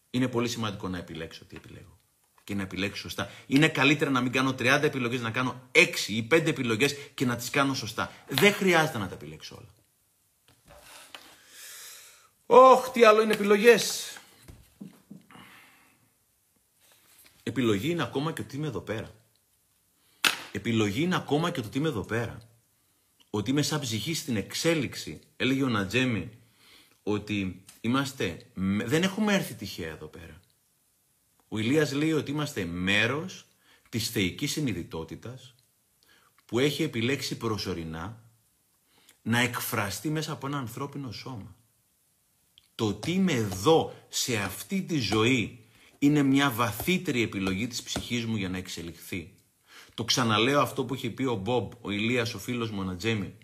[0.09, 1.99] Είναι πολύ σημαντικό να επιλέξω τι επιλέγω
[2.43, 3.31] και να επιλέξω σωστά.
[3.47, 7.35] Είναι καλύτερα να μην κάνω 30 επιλογές, να κάνω 6 ή 5 επιλογές και να
[7.35, 8.11] τις κάνω σωστά.
[8.27, 9.73] Δεν χρειάζεται να τα επιλέξω όλα.
[12.45, 14.17] Ωχ, τι άλλο είναι επιλογές.
[17.43, 19.11] Επιλογή είναι ακόμα και ότι είμαι εδώ πέρα.
[20.51, 22.48] Επιλογή είναι ακόμα και το ότι είμαι εδώ πέρα.
[23.29, 25.19] Ότι είμαι σαν ψυχή στην εξέλιξη.
[25.35, 26.29] Έλεγε ο Νατζέμι
[27.03, 28.45] ότι είμαστε,
[28.85, 30.39] δεν έχουμε έρθει τυχαία εδώ πέρα.
[31.47, 33.45] Ο Ηλίας λέει ότι είμαστε μέρος
[33.89, 35.55] της θεϊκής συνειδητότητας
[36.45, 38.23] που έχει επιλέξει προσωρινά
[39.21, 41.55] να εκφραστεί μέσα από ένα ανθρώπινο σώμα.
[42.75, 45.63] Το ότι είμαι εδώ σε αυτή τη ζωή
[45.99, 49.33] είναι μια βαθύτερη επιλογή της ψυχής μου για να εξελιχθεί.
[49.99, 53.37] Το ξαναλέω αυτό που είχε πει ο Μπομπ, ο Ηλίας, ο φίλος μου, ο Νατζέμι,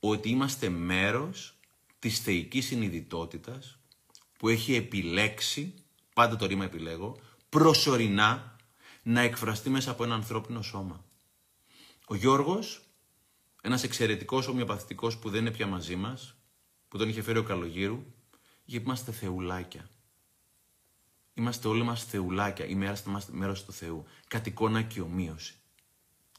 [0.00, 1.58] ότι είμαστε μέρος
[1.98, 3.78] της θεϊκής συνειδητότητας
[4.38, 5.74] που έχει επιλέξει,
[6.14, 7.16] πάντα το ρήμα επιλέγω,
[7.48, 8.56] προσωρινά
[9.02, 11.04] να εκφραστεί μέσα από ένα ανθρώπινο σώμα.
[12.06, 12.80] Ο Γιώργος,
[13.62, 16.34] ένας εξαιρετικός ομοιοπαθητικός που δεν είναι πια μαζί μας,
[16.88, 18.04] που τον είχε φέρει ο Καλογύρου,
[18.64, 19.88] γιατί είμαστε θεουλάκια.
[21.34, 24.04] Είμαστε όλοι μας θεουλάκια, η μέρα είμαστε μέρος του Θεού.
[24.28, 25.54] Κατ' εικόνα και ομοίωση.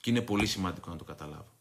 [0.05, 1.53] Και είναι πολύ σημαντικό να το καταλάβω.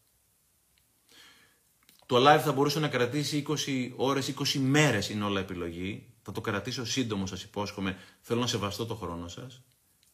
[2.07, 6.07] Το live θα μπορούσε να κρατήσει 20 ώρες, 20 μέρες είναι όλα επιλογή.
[6.23, 7.97] Θα το κρατήσω σύντομο, σας υπόσχομαι.
[8.21, 9.63] Θέλω να σεβαστώ το χρόνο σας.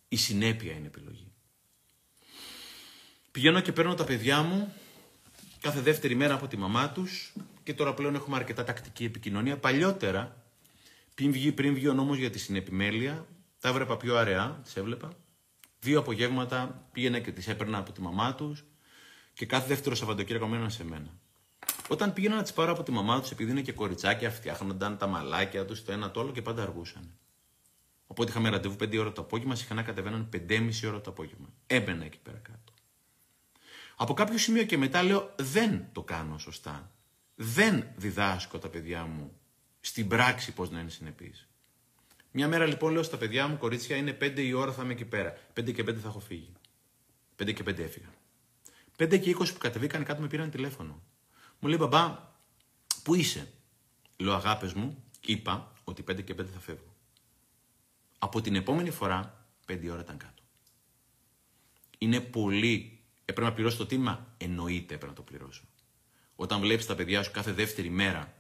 [0.08, 1.32] Η συνέπεια είναι επιλογή.
[3.30, 4.74] Πηγαίνω και παίρνω τα παιδιά μου
[5.60, 9.58] κάθε δεύτερη μέρα από τη μαμά τους και τώρα πλέον έχουμε αρκετά τακτική επικοινωνία.
[9.58, 10.44] Παλιότερα,
[11.14, 13.26] πριν βγει, πριν βγει ο νόμος για τη συνεπιμέλεια,
[13.60, 15.12] τα έβλεπα πιο αραιά, τις έβλεπα.
[15.80, 18.64] Δύο απογεύματα πήγαινα και τις έπαιρνα από τη μαμά τους
[19.32, 21.18] και κάθε δεύτερο Σαββατοκύριακο μέναν σε μένα.
[21.88, 25.06] Όταν πήγαινα να τις πάρω από τη μαμά τους, επειδή είναι και κοριτσάκια, φτιάχνονταν τα
[25.06, 27.14] μαλάκια τους, το ένα το άλλο και πάντα αργούσαν.
[28.06, 31.52] Οπότε είχαμε ραντεβού 5 ώρα το απόγευμα, συχνά κατεβαίναν 5,5 ώρα το απόγευμα.
[31.66, 32.72] Έμπαινα εκεί πέρα κάτω.
[33.96, 36.92] Από κάποιο σημείο και μετά λέω δεν το κάνω σωστά.
[37.34, 39.32] Δεν διδάσκω τα παιδιά μου
[39.80, 41.49] στην πράξη πώς να είναι συνεπείς.
[42.32, 45.04] Μια μέρα λοιπόν λέω στα παιδιά μου, κορίτσια, είναι 5 η ώρα θα είμαι εκεί
[45.04, 45.38] πέρα.
[45.54, 46.52] 5 και 5 θα έχω φύγει.
[47.36, 48.08] 5 και 5 έφυγα.
[48.96, 51.02] 5 και 20 που κατεβήκαν κάτω με πήραν τηλέφωνο.
[51.58, 52.18] Μου λέει μπαμπά,
[53.02, 53.52] πού είσαι;
[54.16, 56.96] Λέω αγάπες μου, είπα ότι 5 και 5 θα φεύγω.
[58.18, 60.42] Από την επόμενη φορά 5 ώρα ήταν κάτω.
[61.98, 63.00] Είναι πολύ.
[63.24, 65.64] Έπρεπε να πληρώσω το τίμημα; Εννοείται έπρεπε να το πληρώσω.
[66.36, 68.34] Όταν βλέπεις τα παιδιά σου κάθε δεύτερη μέρα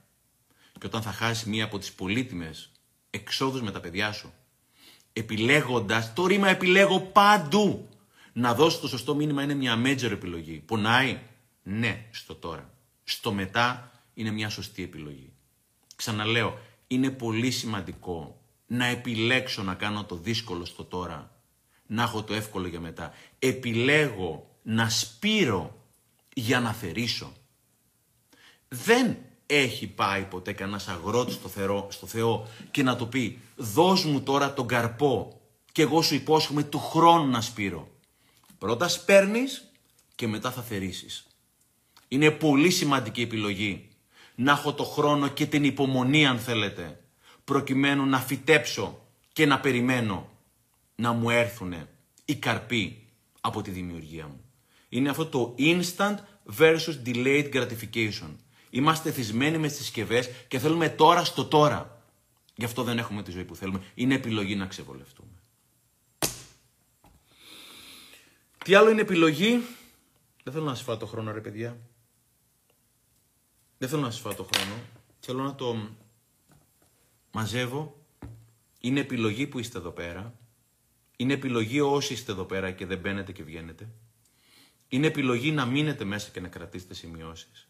[0.78, 2.70] και όταν θα χάσει μία από τις πολύτιμες
[3.10, 4.32] εξόδους με τα παιδιά σου,
[5.12, 7.88] επιλέγοντας, το ρήμα επιλέγω παντού.
[8.32, 10.62] Να δώσω το σωστό μήνυμα είναι μια major επιλογή.
[10.66, 11.18] Πονάει;
[11.62, 12.70] Ναι, στο τώρα
[13.10, 15.32] στο μετά είναι μια σωστή επιλογή.
[15.96, 21.42] Ξαναλέω, είναι πολύ σημαντικό να επιλέξω να κάνω το δύσκολο στο τώρα,
[21.86, 23.14] να έχω το εύκολο για μετά.
[23.38, 25.86] Επιλέγω να σπείρω
[26.34, 27.32] για να θερήσω.
[28.68, 29.16] Δεν
[29.50, 34.20] έχει πάει ποτέ κανένας αγρότης στο Θεό, στο Θεό και να του πει «Δώσ' μου
[34.20, 35.40] τώρα τον καρπό
[35.72, 37.88] και εγώ σου υπόσχομαι του χρόνου να σπείρω».
[38.58, 39.70] Πρώτας σπέρνεις
[40.14, 41.26] και μετά θα θερήσεις.
[42.08, 43.88] Είναι πολύ σημαντική επιλογή
[44.34, 47.00] να έχω το χρόνο και την υπομονή αν θέλετε
[47.44, 50.28] προκειμένου να φυτέψω και να περιμένω
[50.94, 51.74] να μου έρθουν
[52.24, 53.06] οι καρποί
[53.40, 54.40] από τη δημιουργία μου.
[54.88, 56.16] Είναι αυτό το instant
[56.58, 58.30] versus delayed gratification.
[58.70, 62.04] Είμαστε θυσμένοι μες τις συσκευές και θέλουμε τώρα στο τώρα.
[62.54, 63.82] Γι' αυτό δεν έχουμε τη ζωή που θέλουμε.
[63.94, 65.28] Είναι επιλογή να ξεβολευτούμε.
[68.64, 69.62] Τι άλλο είναι επιλογή;
[70.44, 71.78] Δεν θέλω να σας φάω το χρόνο ρε παιδιά.
[73.78, 74.74] Δεν θέλω να σας φάω το χρόνο.
[75.20, 75.88] Θέλω να το
[77.32, 78.04] μαζεύω.
[78.80, 80.34] Είναι επιλογή που είστε εδώ πέρα.
[81.16, 83.88] Είναι επιλογή όσοι είστε εδώ πέρα και δεν μπαίνετε και βγαίνετε.
[84.88, 87.68] Είναι επιλογή να μείνετε μέσα και να κρατήσετε σημειώσεις.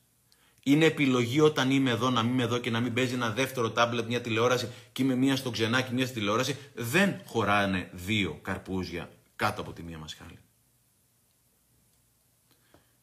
[0.62, 3.70] Είναι επιλογή όταν είμαι εδώ να μην είμαι εδώ και να μην παίζει ένα δεύτερο
[3.70, 6.56] τάμπλετ, μια τηλεόραση και είμαι μία στο ξενάκι, μία στη τηλεόραση.
[6.74, 10.38] Δεν χωράνε δύο καρπούζια κάτω από τη μία μασχάλη.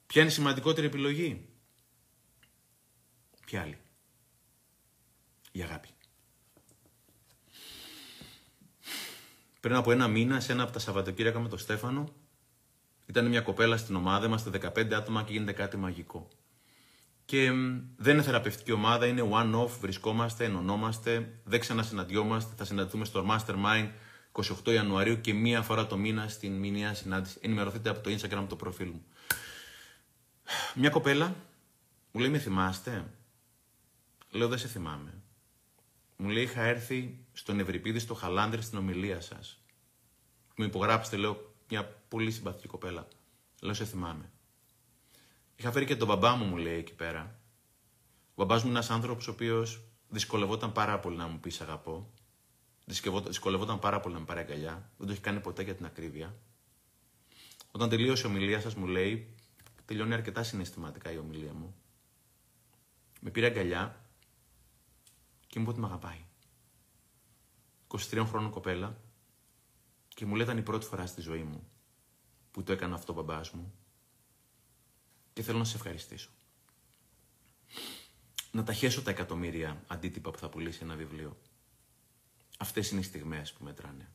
[0.07, 1.49] Ποια είναι η σημαντικότερη επιλογή;
[3.45, 3.77] Ποια άλλη.
[5.51, 5.87] Η αγάπη.
[9.59, 12.13] Πριν από ένα μήνα, σε ένα από τα Σαββατοκύριακα με τον Στέφανο,
[13.05, 16.27] ήταν μια κοπέλα στην ομάδα, είμαστε 15 άτομα και γίνεται κάτι μαγικό.
[17.28, 17.51] Και
[17.97, 23.89] δεν είναι θεραπευτική ομάδα, είναι one-off, βρισκόμαστε, ενωνόμαστε, δεν ξανασυναντιόμαστε, θα συναντηθούμε στο Mastermind
[24.65, 27.38] 28 Ιανουαρίου και μία φορά το μήνα στην μηνιαία συνάντηση.
[27.41, 29.05] Ενημερωθείτε από το Instagram, από το προφίλ μου.
[30.75, 31.36] Μια κοπέλα
[32.11, 33.11] Μου λέει, με θυμάστε;
[34.32, 35.21] Λέω, δεν σε θυμάμαι.
[36.17, 39.61] Μου λέει, είχα έρθει στον Ευρυπίδη στο Χαλάνδρη στην ομιλία σας.
[40.55, 43.07] Μου υπογράψετε, λέω, μια πολύ συμπαθητική κοπέλα.
[43.61, 44.32] Λέω, σε θυμάμαι.
[45.59, 47.39] Είχα φέρει και τον μπαμπά μου, μου λέει εκεί πέρα.
[48.29, 52.13] Ο μπαμπάς μου είναι ένας άνθρωπος ο οποίος δυσκολευόταν πάρα πολύ να μου πεις αγαπώ.
[53.25, 54.91] Δυσκολευόταν πάρα πολύ να με πάρει αγκαλιά.
[54.97, 56.35] Δεν το έχει κάνει ποτέ για την ακρίβεια.
[57.71, 59.35] Όταν τελείωσε η ομιλία σας, μου λέει,
[59.85, 61.75] τελειώνει αρκετά συναισθηματικά η ομιλία μου.
[63.21, 64.05] Με πήρε αγκαλιά
[65.47, 66.25] και μου είπε ότι με αγαπάει.
[67.87, 68.97] 23 χρόνων κοπέλα
[70.07, 71.67] και μου λέει ήταν η πρώτη φορά στη ζωή μου
[72.51, 73.73] που το έκανα αυτό ο μπαμπάς μου
[75.38, 76.29] και θέλω να σε ευχαριστήσω.
[78.51, 81.38] Να τα χέσω τα εκατομμύρια αντίτυπα που θα πουλήσει ένα βιβλίο.
[82.57, 84.11] Αυτές είναι οι στιγμές που μετράνε.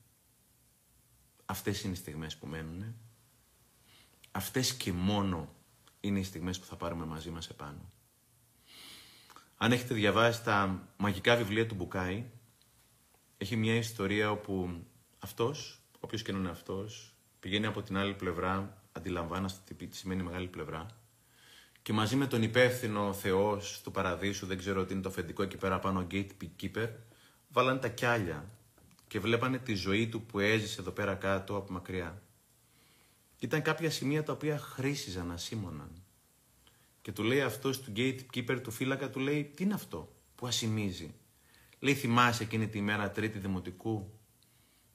[1.44, 2.94] Αυτές είναι οι στιγμές που μένουν.
[4.30, 5.54] Αυτές και μόνο
[6.00, 7.92] είναι οι στιγμές που θα πάρουμε μαζί μας επάνω.
[9.56, 12.24] Αν έχετε διαβάσει τα μαγικά βιβλία του Μπουκάη,
[13.36, 14.84] έχει μια ιστορία όπου
[15.18, 21.01] αυτός, όποιος και είναι αυτός, πηγαίνει από την άλλη πλευρά, αντιλαμβάναστε τι σημαίνει μεγάλη πλευρά,
[21.82, 25.56] και μαζί με τον υπεύθυνο Θεός του Παραδείσου, δεν ξέρω τι είναι το αφεντικό εκεί
[25.56, 26.88] πέρα πάνω, gatekeeper,
[27.48, 28.50] βάλανε τα κιάλια
[29.08, 32.22] και βλέπανε τη ζωή του που έζησε εδώ πέρα κάτω από μακριά.
[33.38, 35.90] Ήταν κάποια σημεία τα οποία χρήσιζαν, ασήμωναν.
[37.02, 41.14] Και του λέει αυτός του gatekeeper, του φύλακα, του λέει: Τι είναι αυτό που ασημίζει;
[41.78, 44.12] Λέει: Θυμάσαι εκείνη τη μέρα τρίτη δημοτικού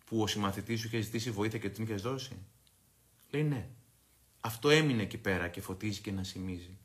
[0.05, 2.37] που ο συμμαθητής σου είχε ζητήσει βοήθεια και την είχες δώσει;
[3.29, 3.69] Λέει: Ναι.
[4.47, 6.77] Αυτό έμεινε εκεί πέρα και φωτίζει και να σημίζει.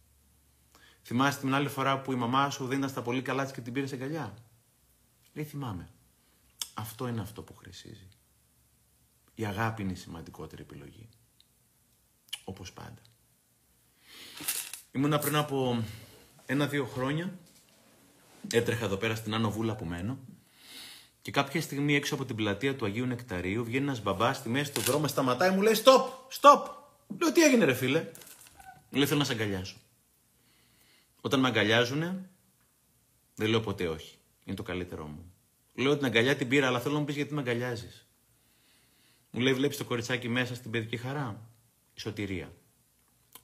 [1.02, 3.60] Θυμάσαι την άλλη φορά που η μαμά σου δεν ήταν στα πολύ καλά της και
[3.60, 4.34] την πήρε σε αγκαλιά;
[5.32, 5.88] Λέει: Θυμάμαι.
[6.74, 8.08] Αυτό είναι αυτό που χρησίζει.
[9.34, 11.08] Η αγάπη είναι η σημαντικότερη επιλογή.
[12.44, 13.02] Όπως πάντα.
[14.92, 15.84] Ήμουνα πριν από
[16.46, 17.38] ένα-δύο χρόνια,
[18.52, 20.18] έτρεχα εδώ πέρα στην Άνω Βούλα που μένω
[21.22, 24.72] και κάποια στιγμή έξω από την πλατεία του Αγίου Νεκταρίου βγαίνει ένας μπαμπάς στη μέση
[24.72, 26.02] του δρόμου, σταματάει μου λέει stop,
[26.40, 26.81] stop.
[27.20, 28.10] Λέω τι έγινε ρε φίλε;
[28.90, 29.76] Μου λέει θέλω να σε αγκαλιάσω.
[31.20, 32.30] Όταν με αγκαλιάζουνε
[33.34, 34.16] δεν λέω ποτέ όχι.
[34.44, 35.32] Είναι το καλύτερό μου.
[35.74, 38.06] Λέω την αγκαλιά την πήρα αλλά θέλω να μου πεις γιατί με αγκαλιάζεις.
[39.30, 41.48] Μου λέει βλέπεις το κοριτσάκι μέσα στην παιδική χαρά;
[41.94, 42.52] Η σωτηρία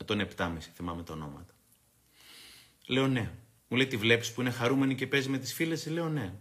[0.05, 1.55] τον 7,5 θυμάμαι τα ονόματα.
[2.87, 3.33] Λέω ναι.
[3.69, 6.35] Μου λέει τη βλέπεις που είναι χαρούμενη και παίζει με τις φίλες; Λέω ναι.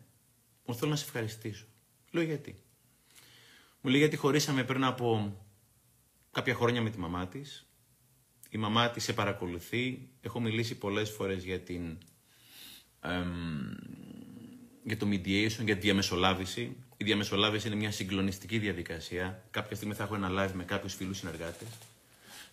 [0.65, 1.65] Μου θέλω να σε ευχαριστήσω.
[2.11, 2.59] Λέω γιατί.
[3.81, 5.37] Μου λέει γιατί χωρίσαμε πριν από
[6.31, 7.67] κάποια χρόνια με τη μαμά της.
[8.49, 10.09] Η μαμά της σε παρακολουθεί.
[10.21, 11.97] Έχω μιλήσει πολλές φορές για την.
[14.83, 16.75] για το mediation, για τη διαμεσολάβηση.
[16.97, 19.45] Η διαμεσολάβηση είναι μια συγκλονιστική διαδικασία.
[19.51, 21.67] Κάποια στιγμή θα έχω ένα live με κάποιους φίλους συνεργάτες.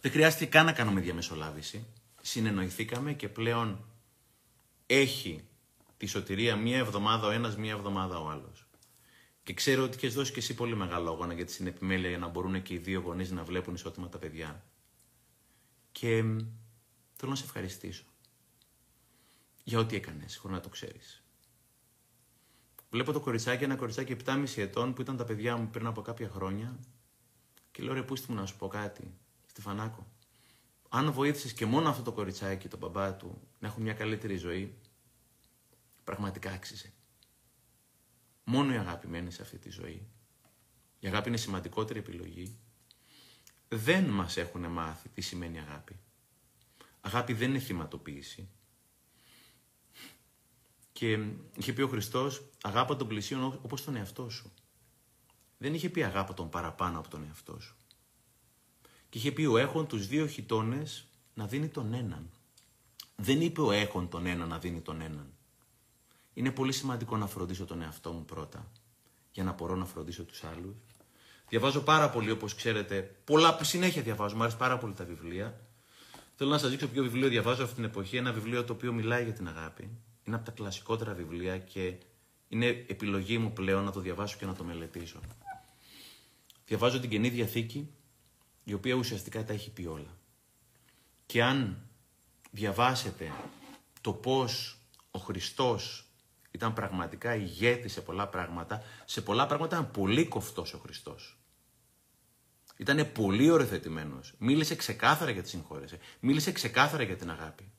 [0.00, 1.86] Δεν χρειάστηκε καν να κάνουμε διαμεσολάβηση.
[2.22, 3.84] Συνεννοηθήκαμε και πλέον
[4.86, 5.44] έχει
[5.96, 8.63] τη σωτηρία μία εβδομάδα ο ένας, μία εβδομάδα ο άλλος.
[9.44, 12.28] Και ξέρω ότι έχει δώσει και εσύ πολύ μεγάλο αγώνα για τη συνεπιμέλεια για να
[12.28, 14.64] μπορούν και οι δύο γονείς να βλέπουν ισότιμα τα παιδιά.
[15.92, 16.22] Και
[17.16, 18.04] θέλω να σε ευχαριστήσω
[19.64, 21.22] για ό,τι έκανες, χωρίς να το ξέρεις.
[22.90, 26.28] Βλέπω το κοριτσάκι, ένα κοριτσάκι 7,5 ετών που ήταν τα παιδιά μου πριν από κάποια
[26.28, 26.78] χρόνια
[27.70, 29.14] και λέω ρε πούστη μου να σου πω κάτι.
[29.46, 30.06] Στεφανάκο,
[30.88, 34.74] αν βοήθησες και μόνο αυτό το κοριτσάκι, τον μπαμπά του, να έχουν μια καλύτερη ζωή,
[36.04, 36.93] πραγματικά άξιζε.
[38.44, 40.06] Μόνο η αγάπη μένει σε αυτή τη ζωή.
[40.98, 42.58] Η αγάπη είναι σημαντικότερη επιλογή.
[43.68, 45.98] Δεν μας έχουν μάθει τι σημαίνει αγάπη.
[47.00, 48.48] Αγάπη δεν είναι θυματοποίηση.
[50.92, 51.18] Και
[51.56, 54.52] είχε πει ο Χριστός, αγάπα τον πλησίον όπως τον εαυτό σου.
[55.58, 57.76] Δεν είχε πει αγάπα τον παραπάνω από τον εαυτό σου.
[59.08, 62.30] Και είχε πει ο έχων τους δύο χιτώνες να δίνει τον έναν.
[63.16, 65.33] Δεν είπε ο έχων τον έναν να δίνει τον έναν.
[66.34, 68.70] Είναι πολύ σημαντικό να φροντίσω τον εαυτό μου πρώτα,
[69.32, 70.74] για να μπορώ να φροντίσω τους άλλους.
[71.48, 75.60] Διαβάζω πάρα πολύ, όπως ξέρετε, πολλά συνέχεια διαβάζω, μου αρέσει πάρα πολύ τα βιβλία.
[76.36, 79.24] Θέλω να σας δείξω ποιο βιβλίο διαβάζω αυτή την εποχή, ένα βιβλίο το οποίο μιλάει
[79.24, 79.90] για την αγάπη.
[80.24, 81.94] Είναι από τα κλασικότερα βιβλία και
[82.48, 85.20] είναι επιλογή μου πλέον να το διαβάσω και να το μελετήσω.
[86.66, 87.90] Διαβάζω την Καινή Διαθήκη
[88.64, 90.16] η οποία ουσιαστικά τα έχει πει όλα.
[91.26, 91.88] Και αν
[92.50, 93.32] διαβάσετε
[94.00, 94.78] το πώς
[95.10, 96.03] ο Χριστός
[96.54, 101.38] ήταν πραγματικά ηγέτης σε πολλά πράγματα, σε πολλά πράγματα ήταν πολύ κοφτός ο Χριστός.
[102.76, 104.34] Ήταν πολύ οριοθετημένος.
[104.38, 105.98] Μίλησε ξεκάθαρα για τη συγχώρεση.
[106.20, 107.72] Μίλησε ξεκάθαρα για την αγάπη.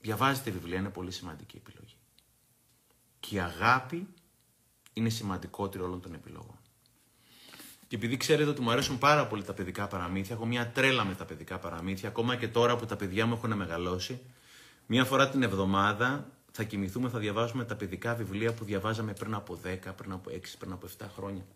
[0.00, 1.96] Διαβάζετε βιβλία, είναι πολύ σημαντική επιλογή.
[3.20, 4.08] Και η αγάπη
[4.92, 6.58] είναι σημαντικότερη όλων των επιλογών.
[7.88, 11.14] Και επειδή ξέρετε ότι μου αρέσουν πάρα πολύ τα παιδικά παραμύθια, έχω μια τρέλα με
[11.14, 14.20] τα παιδικά παραμύθια, ακόμα και τώρα που τα παιδιά μου έχουν μεγαλώσει.
[14.86, 19.58] Μία φορά την εβδομάδα θα κοιμηθούμε, θα διαβάζουμε τα παιδικά βιβλία που διαβάζαμε πριν από
[19.64, 21.46] 10, πριν από 6, πριν από 7 χρόνια.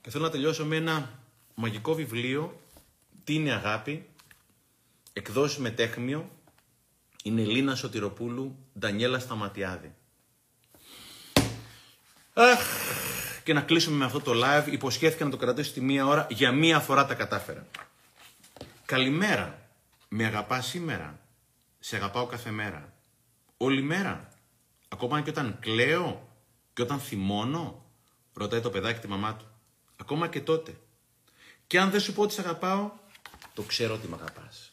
[0.00, 1.18] Και θέλω να τελειώσω με ένα
[1.54, 2.60] μαγικό βιβλίο,
[3.24, 4.08] Τι είναι αγάπη,
[5.12, 6.30] εκδόσει με τέχμιο,
[7.22, 9.94] είναι Λίνα Σωτηροπούλου, Ντανιέλα Σταματιάδη.
[12.32, 12.60] Αχ,
[13.44, 14.72] και να κλείσουμε με αυτό το live.
[14.72, 16.26] Υποσχέθηκα να το κρατήσω στη μία ώρα.
[16.30, 17.66] Για μία φορά τα κατάφερα.
[18.84, 19.68] Καλημέρα.
[20.08, 21.18] Με αγαπάς σήμερα;
[21.78, 22.89] Σε αγαπάω κάθε μέρα.
[23.62, 24.28] Όλη μέρα.
[24.88, 26.28] Ακόμα και όταν κλαίω
[26.72, 27.84] και όταν θυμώνω.
[28.32, 29.46] Ρωτάει το παιδάκι τη μαμά του.
[29.96, 30.80] Ακόμα και τότε.
[31.66, 32.92] Και αν δεν σου πω ότι σε αγαπάω,
[33.54, 34.72] το ξέρω ότι με αγαπάς.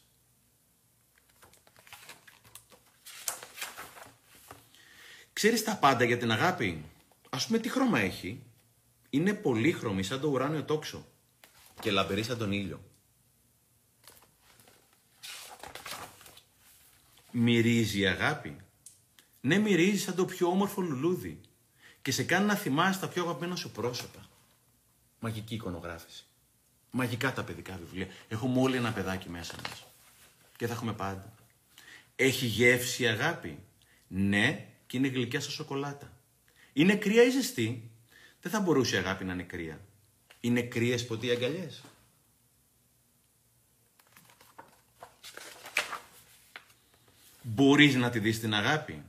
[5.34, 6.86] Ξέρεις τα πάντα για την αγάπη;
[7.30, 8.44] Ας πούμε τι χρώμα έχει.
[9.10, 11.08] Είναι πολύχρωμη σαν το ουράνιο τόξο
[11.82, 12.84] και λαμπερή σαν τον ήλιο.
[17.32, 18.58] Μυρίζει η αγάπη.
[19.42, 21.42] Ναι, μυρίζει σαν το πιο όμορφο λουλούδι
[22.02, 24.30] και σε κάνει να θυμάσαι τα πιο αγαπημένα σου πρόσωπα.
[25.20, 26.26] Μαγική εικονογράφηση.
[26.92, 28.08] Μαγικά τα παιδικά βιβλία.
[28.28, 29.86] Έχουμε όλοι ένα παιδάκι μέσα μας.
[30.56, 31.34] Και θα έχουμε πάντα.
[32.16, 33.60] Έχει γεύση η αγάπη;
[34.08, 36.12] Ναι, και είναι γλυκιά σαν σοκολάτα.
[36.74, 37.92] Είναι κρύα ή ζεστή;
[38.42, 39.80] Δεν θα μπορούσε η αγάπη να είναι κρύα.
[40.40, 41.84] Είναι κρύες ποτέ οι αγκαλιές;
[47.42, 49.04] Μπορείς να τη δεις την αγάπη;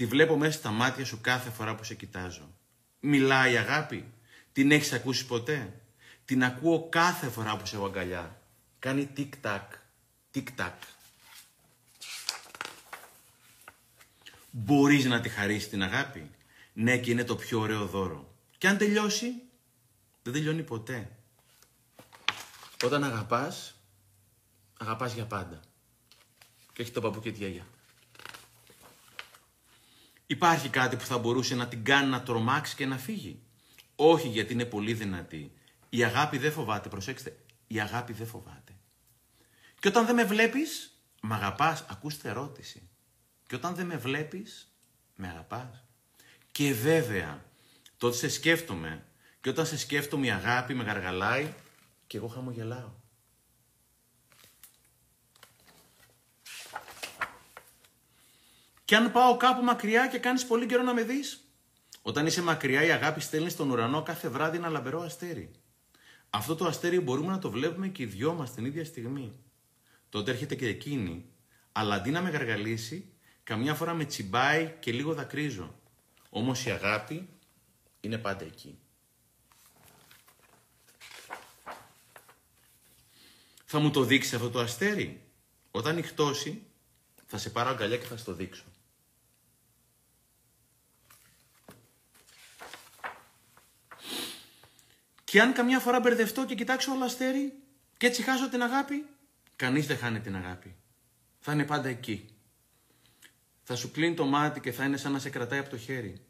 [0.00, 2.54] Τη βλέπω μέσα στα μάτια σου κάθε φορά που σε κοιτάζω.
[3.00, 4.12] Μιλάει η αγάπη;
[4.52, 5.80] Την έχεις ακούσει ποτέ;
[6.24, 8.42] Την ακούω κάθε φορά που σε έχω αγκαλιά.
[8.78, 9.72] Κάνει τικ-τακ,
[10.30, 10.82] τικ-τακ.
[14.50, 16.30] Μπορείς να τη χαρίσεις την αγάπη;
[16.72, 18.34] Ναι και είναι το πιο ωραίο δώρο.
[18.58, 19.32] Και αν τελειώσει,
[20.22, 21.16] δεν τελειώνει ποτέ.
[22.84, 23.74] Όταν αγαπάς,
[24.78, 25.60] αγαπάς για πάντα.
[26.72, 27.66] Και έχει το παππού και τη γιαγιά.
[30.30, 33.42] Υπάρχει κάτι που θα μπορούσε να την κάνει να τρομάξει και να φύγει.
[33.96, 35.52] Όχι γιατί είναι πολύ δυνατή.
[35.88, 37.36] Η αγάπη δεν φοβάται, προσέξτε.
[37.66, 38.72] Η αγάπη δεν φοβάται.
[39.80, 41.84] Και όταν δεν με βλέπεις, με αγαπάς.
[41.90, 42.88] Ακούστε ερώτηση.
[43.46, 44.74] Και όταν δεν με βλέπεις,
[45.14, 45.84] με αγαπάς.
[46.52, 47.44] Και βέβαια,
[47.96, 49.04] τότε σε σκέφτομαι.
[49.40, 51.54] Και όταν σε σκέφτομαι η αγάπη με γαργαλάει
[52.06, 52.92] και εγώ χαμογελάω.
[58.90, 61.44] Και αν πάω κάπου μακριά και κάνεις πολύ καιρό να με δεις.
[62.02, 65.50] Όταν είσαι μακριά η αγάπη στέλνεις στον ουρανό κάθε βράδυ ένα λαμπερό αστέρι.
[66.30, 69.32] Αυτό το αστέρι μπορούμε να το βλέπουμε και οι δυο μας την ίδια στιγμή.
[70.08, 71.24] Τότε έρχεται και εκείνη,
[71.72, 73.12] αλλά αντί να με γαργαλίσει,
[73.42, 75.74] καμιά φορά με τσιμπάει και λίγο δακρύζω.
[76.30, 77.28] Όμως η αγάπη
[78.00, 78.78] είναι πάντα εκεί.
[83.64, 85.22] Θα μου το δείξεις αυτό το αστέρι;
[85.70, 86.62] Όταν νυχτώσει,
[87.26, 88.64] θα σε πάρω αγκαλιά και θα στο δείξω.
[95.30, 97.52] Και αν καμιά φορά μπερδευτώ και κοιτάξω όλο αστέρι
[97.96, 99.06] και έτσι χάσω την αγάπη,
[99.56, 100.76] κανείς δεν χάνει την αγάπη.
[101.38, 102.28] Θα είναι πάντα εκεί.
[103.62, 106.20] Θα σου κλείνει το μάτι και θα είναι σαν να σε κρατάει από το χέρι.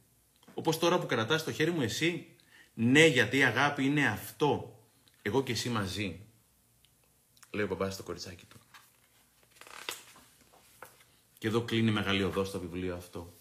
[0.55, 2.37] Όπως τώρα που κρατάς το χέρι μου εσύ.
[2.75, 4.79] Ναι, γιατί η αγάπη είναι αυτό.
[5.23, 6.27] Εγώ και εσύ μαζί.
[7.51, 8.59] Λέει ο μπαμπάς στο κοριτσάκι του.
[11.39, 13.35] Και εδώ κλείνει μεγάλη οδό στο βιβλίο αυτό.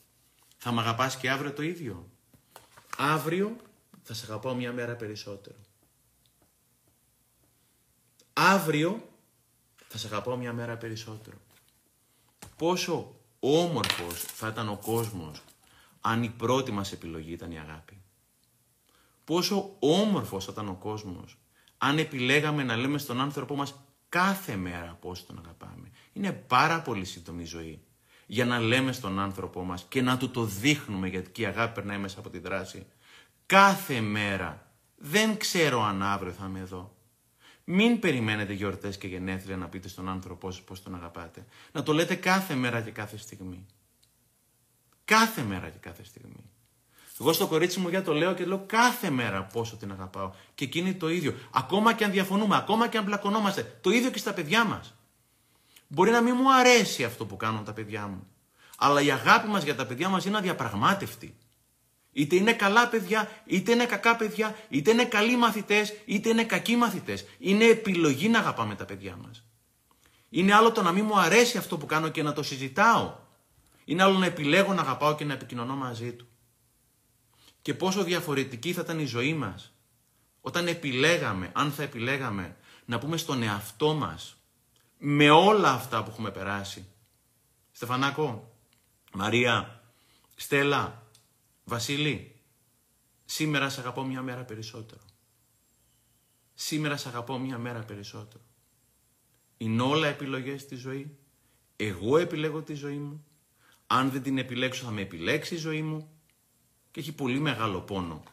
[0.57, 2.09] Θα μ' αγαπάς και αύριο το ίδιο.
[2.97, 3.55] Αύριο
[4.09, 5.55] θα σε αγαπάω μια μέρα περισσότερο.
[8.33, 9.09] Αύριο
[9.87, 11.37] θα σε αγαπάω μια μέρα περισσότερο.
[12.55, 15.43] Πόσο όμορφος θα ήταν ο κόσμος
[16.01, 18.01] αν η πρώτη μας επιλογή ήταν η αγάπη.
[19.23, 21.37] Πόσο όμορφος θα ήταν ο κόσμος
[21.77, 23.75] αν επιλέγαμε να λέμε στον άνθρωπό μας
[24.09, 25.91] κάθε μέρα πόσο τον αγαπάμε.
[26.13, 27.81] Είναι πάρα πολύ σύντομη η ζωή
[28.25, 31.97] για να λέμε στον άνθρωπό μας και να του το δείχνουμε γιατί η αγάπη περνάει
[31.97, 32.87] μέσα από τη δράση.
[33.49, 34.71] Κάθε μέρα.
[34.97, 36.95] Δεν ξέρω αν αύριο θα είμαι εδώ.
[37.63, 41.45] Μην περιμένετε γιορτές και γενέθλια να πείτε στον άνθρωπό σας πώς τον αγαπάτε.
[41.71, 43.65] Να το λέτε κάθε μέρα και κάθε στιγμή.
[45.05, 46.49] Κάθε μέρα και κάθε στιγμή.
[47.19, 50.31] Εγώ στο κορίτσι μου για το λέω και λέω κάθε μέρα πόσο την αγαπάω.
[50.55, 51.35] Και εκείνη το ίδιο.
[51.51, 53.79] Ακόμα και αν διαφωνούμε, ακόμα και αν μπλακωνόμαστε.
[53.81, 54.93] Το ίδιο και στα παιδιά μας.
[55.87, 58.27] Μπορεί να μην μου αρέσει αυτό που κάνουν τα παιδιά μου.
[58.77, 61.35] Αλλά η αγάπη μας για τα παιδιά μας είναι αδιαπραγμάτευτη.
[62.11, 66.75] Είτε είναι καλά παιδιά, είτε είναι κακά παιδιά, είτε είναι καλοί μαθητές, είτε είναι κακοί
[66.75, 67.25] μαθητές.
[67.39, 69.43] Είναι επιλογή να αγαπάμε τα παιδιά μας.
[70.29, 73.15] Είναι άλλο το να μην μου αρέσει αυτό που κάνω και να το συζητάω.
[73.85, 76.27] Είναι άλλο να επιλέγω να αγαπάω και να επικοινωνώ μαζί του.
[77.61, 79.73] Και πόσο διαφορετική θα ήταν η ζωή μας,
[80.41, 82.55] Όταν επιλέγαμε, αν θα επιλέγαμε
[82.85, 84.37] να πούμε στον εαυτό μας
[84.97, 86.87] με όλα αυτά που έχουμε περάσει.
[87.71, 88.55] Στεφανάκο,
[89.13, 89.81] Μαρία,
[90.35, 90.98] Στέλλα,
[91.69, 92.35] Βασίλη,
[93.25, 95.01] σήμερα σε αγαπώ μια μέρα περισσότερο.
[96.53, 98.43] Σήμερα σε αγαπώ μια μέρα περισσότερο.
[99.57, 101.17] Είναι όλα επιλογές στη ζωή.
[101.75, 103.25] Εγώ επιλέγω τη ζωή μου.
[103.87, 106.11] Αν δεν την επιλέξω θα με επιλέξει η ζωή μου.
[106.91, 108.23] Και έχει πολύ μεγάλο πόνο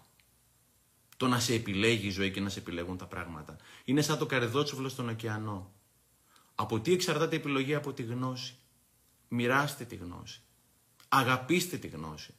[1.17, 3.57] το να σε επιλέγει η ζωή και να σε επιλέγουν τα πράγματα.
[3.85, 5.75] Είναι σαν το καρεδότσουβλο στον ωκεανό.
[6.55, 8.59] Από τι εξαρτάται η επιλογή; Από τη γνώση.
[9.29, 10.41] Μοιράστε τη γνώση.
[11.09, 12.35] Αγαπήστε τη γνώση.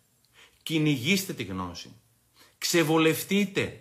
[0.68, 1.94] Κυνηγήστε τη γνώση.
[2.58, 3.80] Ξεβολευτείτε.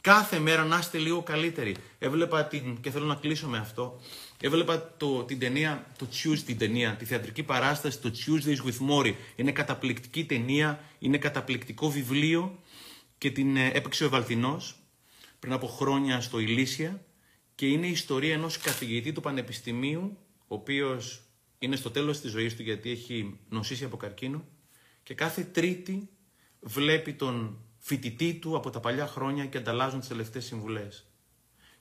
[0.00, 1.76] Κάθε μέρα να είστε λίγο καλύτεροι.
[1.98, 4.00] Έβλεπα την, και θέλω να κλείσω με αυτό.
[4.40, 9.14] Έβλεπα το, την ταινία, το Tuesday την ταινία, τη θεατρική παράσταση, το Tuesdays with Mori.
[9.36, 12.62] Είναι καταπληκτική ταινία, είναι καταπληκτικό βιβλίο
[13.18, 14.76] και την ε, έπαιξε ο Βαλτινός
[15.38, 17.04] πριν από χρόνια στο Ηλίσια
[17.54, 21.22] και είναι η ιστορία ενός καθηγητή του Πανεπιστημίου, ο οποίος
[21.58, 24.44] είναι στο τέλος της ζωής του γιατί έχει νοσήσει από καρκίνο
[25.06, 26.08] και κάθε τρίτη
[26.60, 31.06] βλέπει τον φοιτητή του από τα παλιά χρόνια και ανταλλάζουν τις τελευταίες συμβουλές.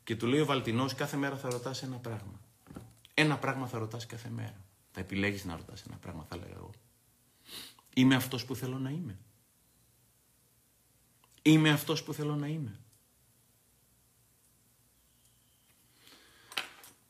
[0.03, 2.39] Και του λέει ο Βαλτινός κάθε μέρα θα ρωτάς ένα πράγμα.
[3.13, 4.63] Ένα πράγμα θα ρωτάς κάθε μέρα.
[4.91, 6.69] Θα επιλέγεις να ρωτάς ένα πράγμα θα λέγα εγώ.
[7.93, 9.17] Είμαι αυτός που θέλω να είμαι.
[11.41, 12.79] Είμαι αυτός που θέλω να είμαι.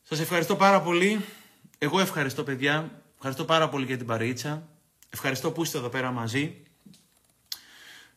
[0.01, 1.26] Σας ευχαριστώ πάρα πολύ.
[1.78, 3.03] Εγώ ευχαριστώ παιδιά.
[3.16, 4.74] Ευχαριστώ πάρα πολύ για την παρείτσα.
[5.16, 6.63] Ευχαριστώ που είστε εδώ πέρα μαζί.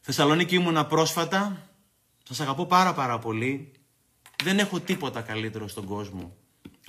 [0.01, 1.69] Θεσσαλονίκη ήμουνα πρόσφατα.
[2.25, 3.73] Σας αγαπώ πάρα πάρα πολύ.
[4.45, 6.37] Δεν έχω τίποτα καλύτερο στον κόσμο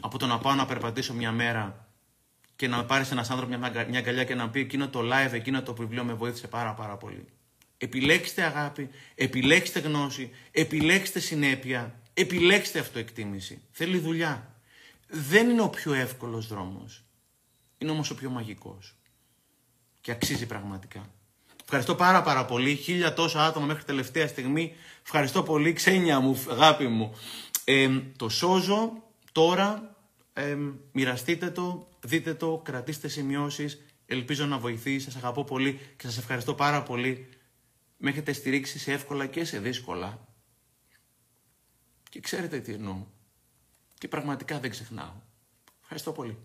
[0.02, 1.88] από το να πάω να περπατήσω μια μέρα
[2.56, 5.32] και να με πάρεις ένας άνθρωπος μια, μια αγκαλιά και να πει εκείνο το live,
[5.32, 7.26] εκείνο το βιβλίο με βοήθησε πάρα πάρα πολύ.
[7.78, 13.62] Επιλέξτε αγάπη, επιλέξτε γνώση, επιλέξτε συνέπεια, επιλέξτε αυτοεκτίμηση.
[13.72, 14.56] Θέλει δουλειά.
[15.08, 17.04] Δεν είναι ο πιο εύκολος δρόμος.
[17.78, 18.94] Είναι όμως ο πιο μαγικός.
[20.02, 21.10] Και αξίζει πραγματικά.
[21.64, 22.76] Ευχαριστώ πάρα πάρα πολύ.
[22.76, 24.76] Χίλια τόσα άτομα μέχρι τελευταία στιγμή.
[25.04, 25.74] Ευχαριστώ πολύ.
[25.74, 27.16] Ξένια μου, αγάπη μου.
[27.64, 28.92] Ε, το σώζω
[29.32, 29.96] τώρα.
[30.34, 30.58] Ε,
[30.92, 33.82] μοιραστείτε το, δείτε το, κρατήστε σημειώσεις.
[34.06, 35.00] Ελπίζω να βοηθήσει.
[35.00, 37.28] Σας αγαπώ πολύ και σας ευχαριστώ πάρα πολύ
[38.02, 40.28] με έχετε στηρίξει σε εύκολα και σε δύσκολα.
[42.10, 43.06] Και ξέρετε τι εννοώ.
[43.98, 45.14] Και πραγματικά δεν ξεχνάω.
[45.82, 46.38] Ευχαριστώ πολύ.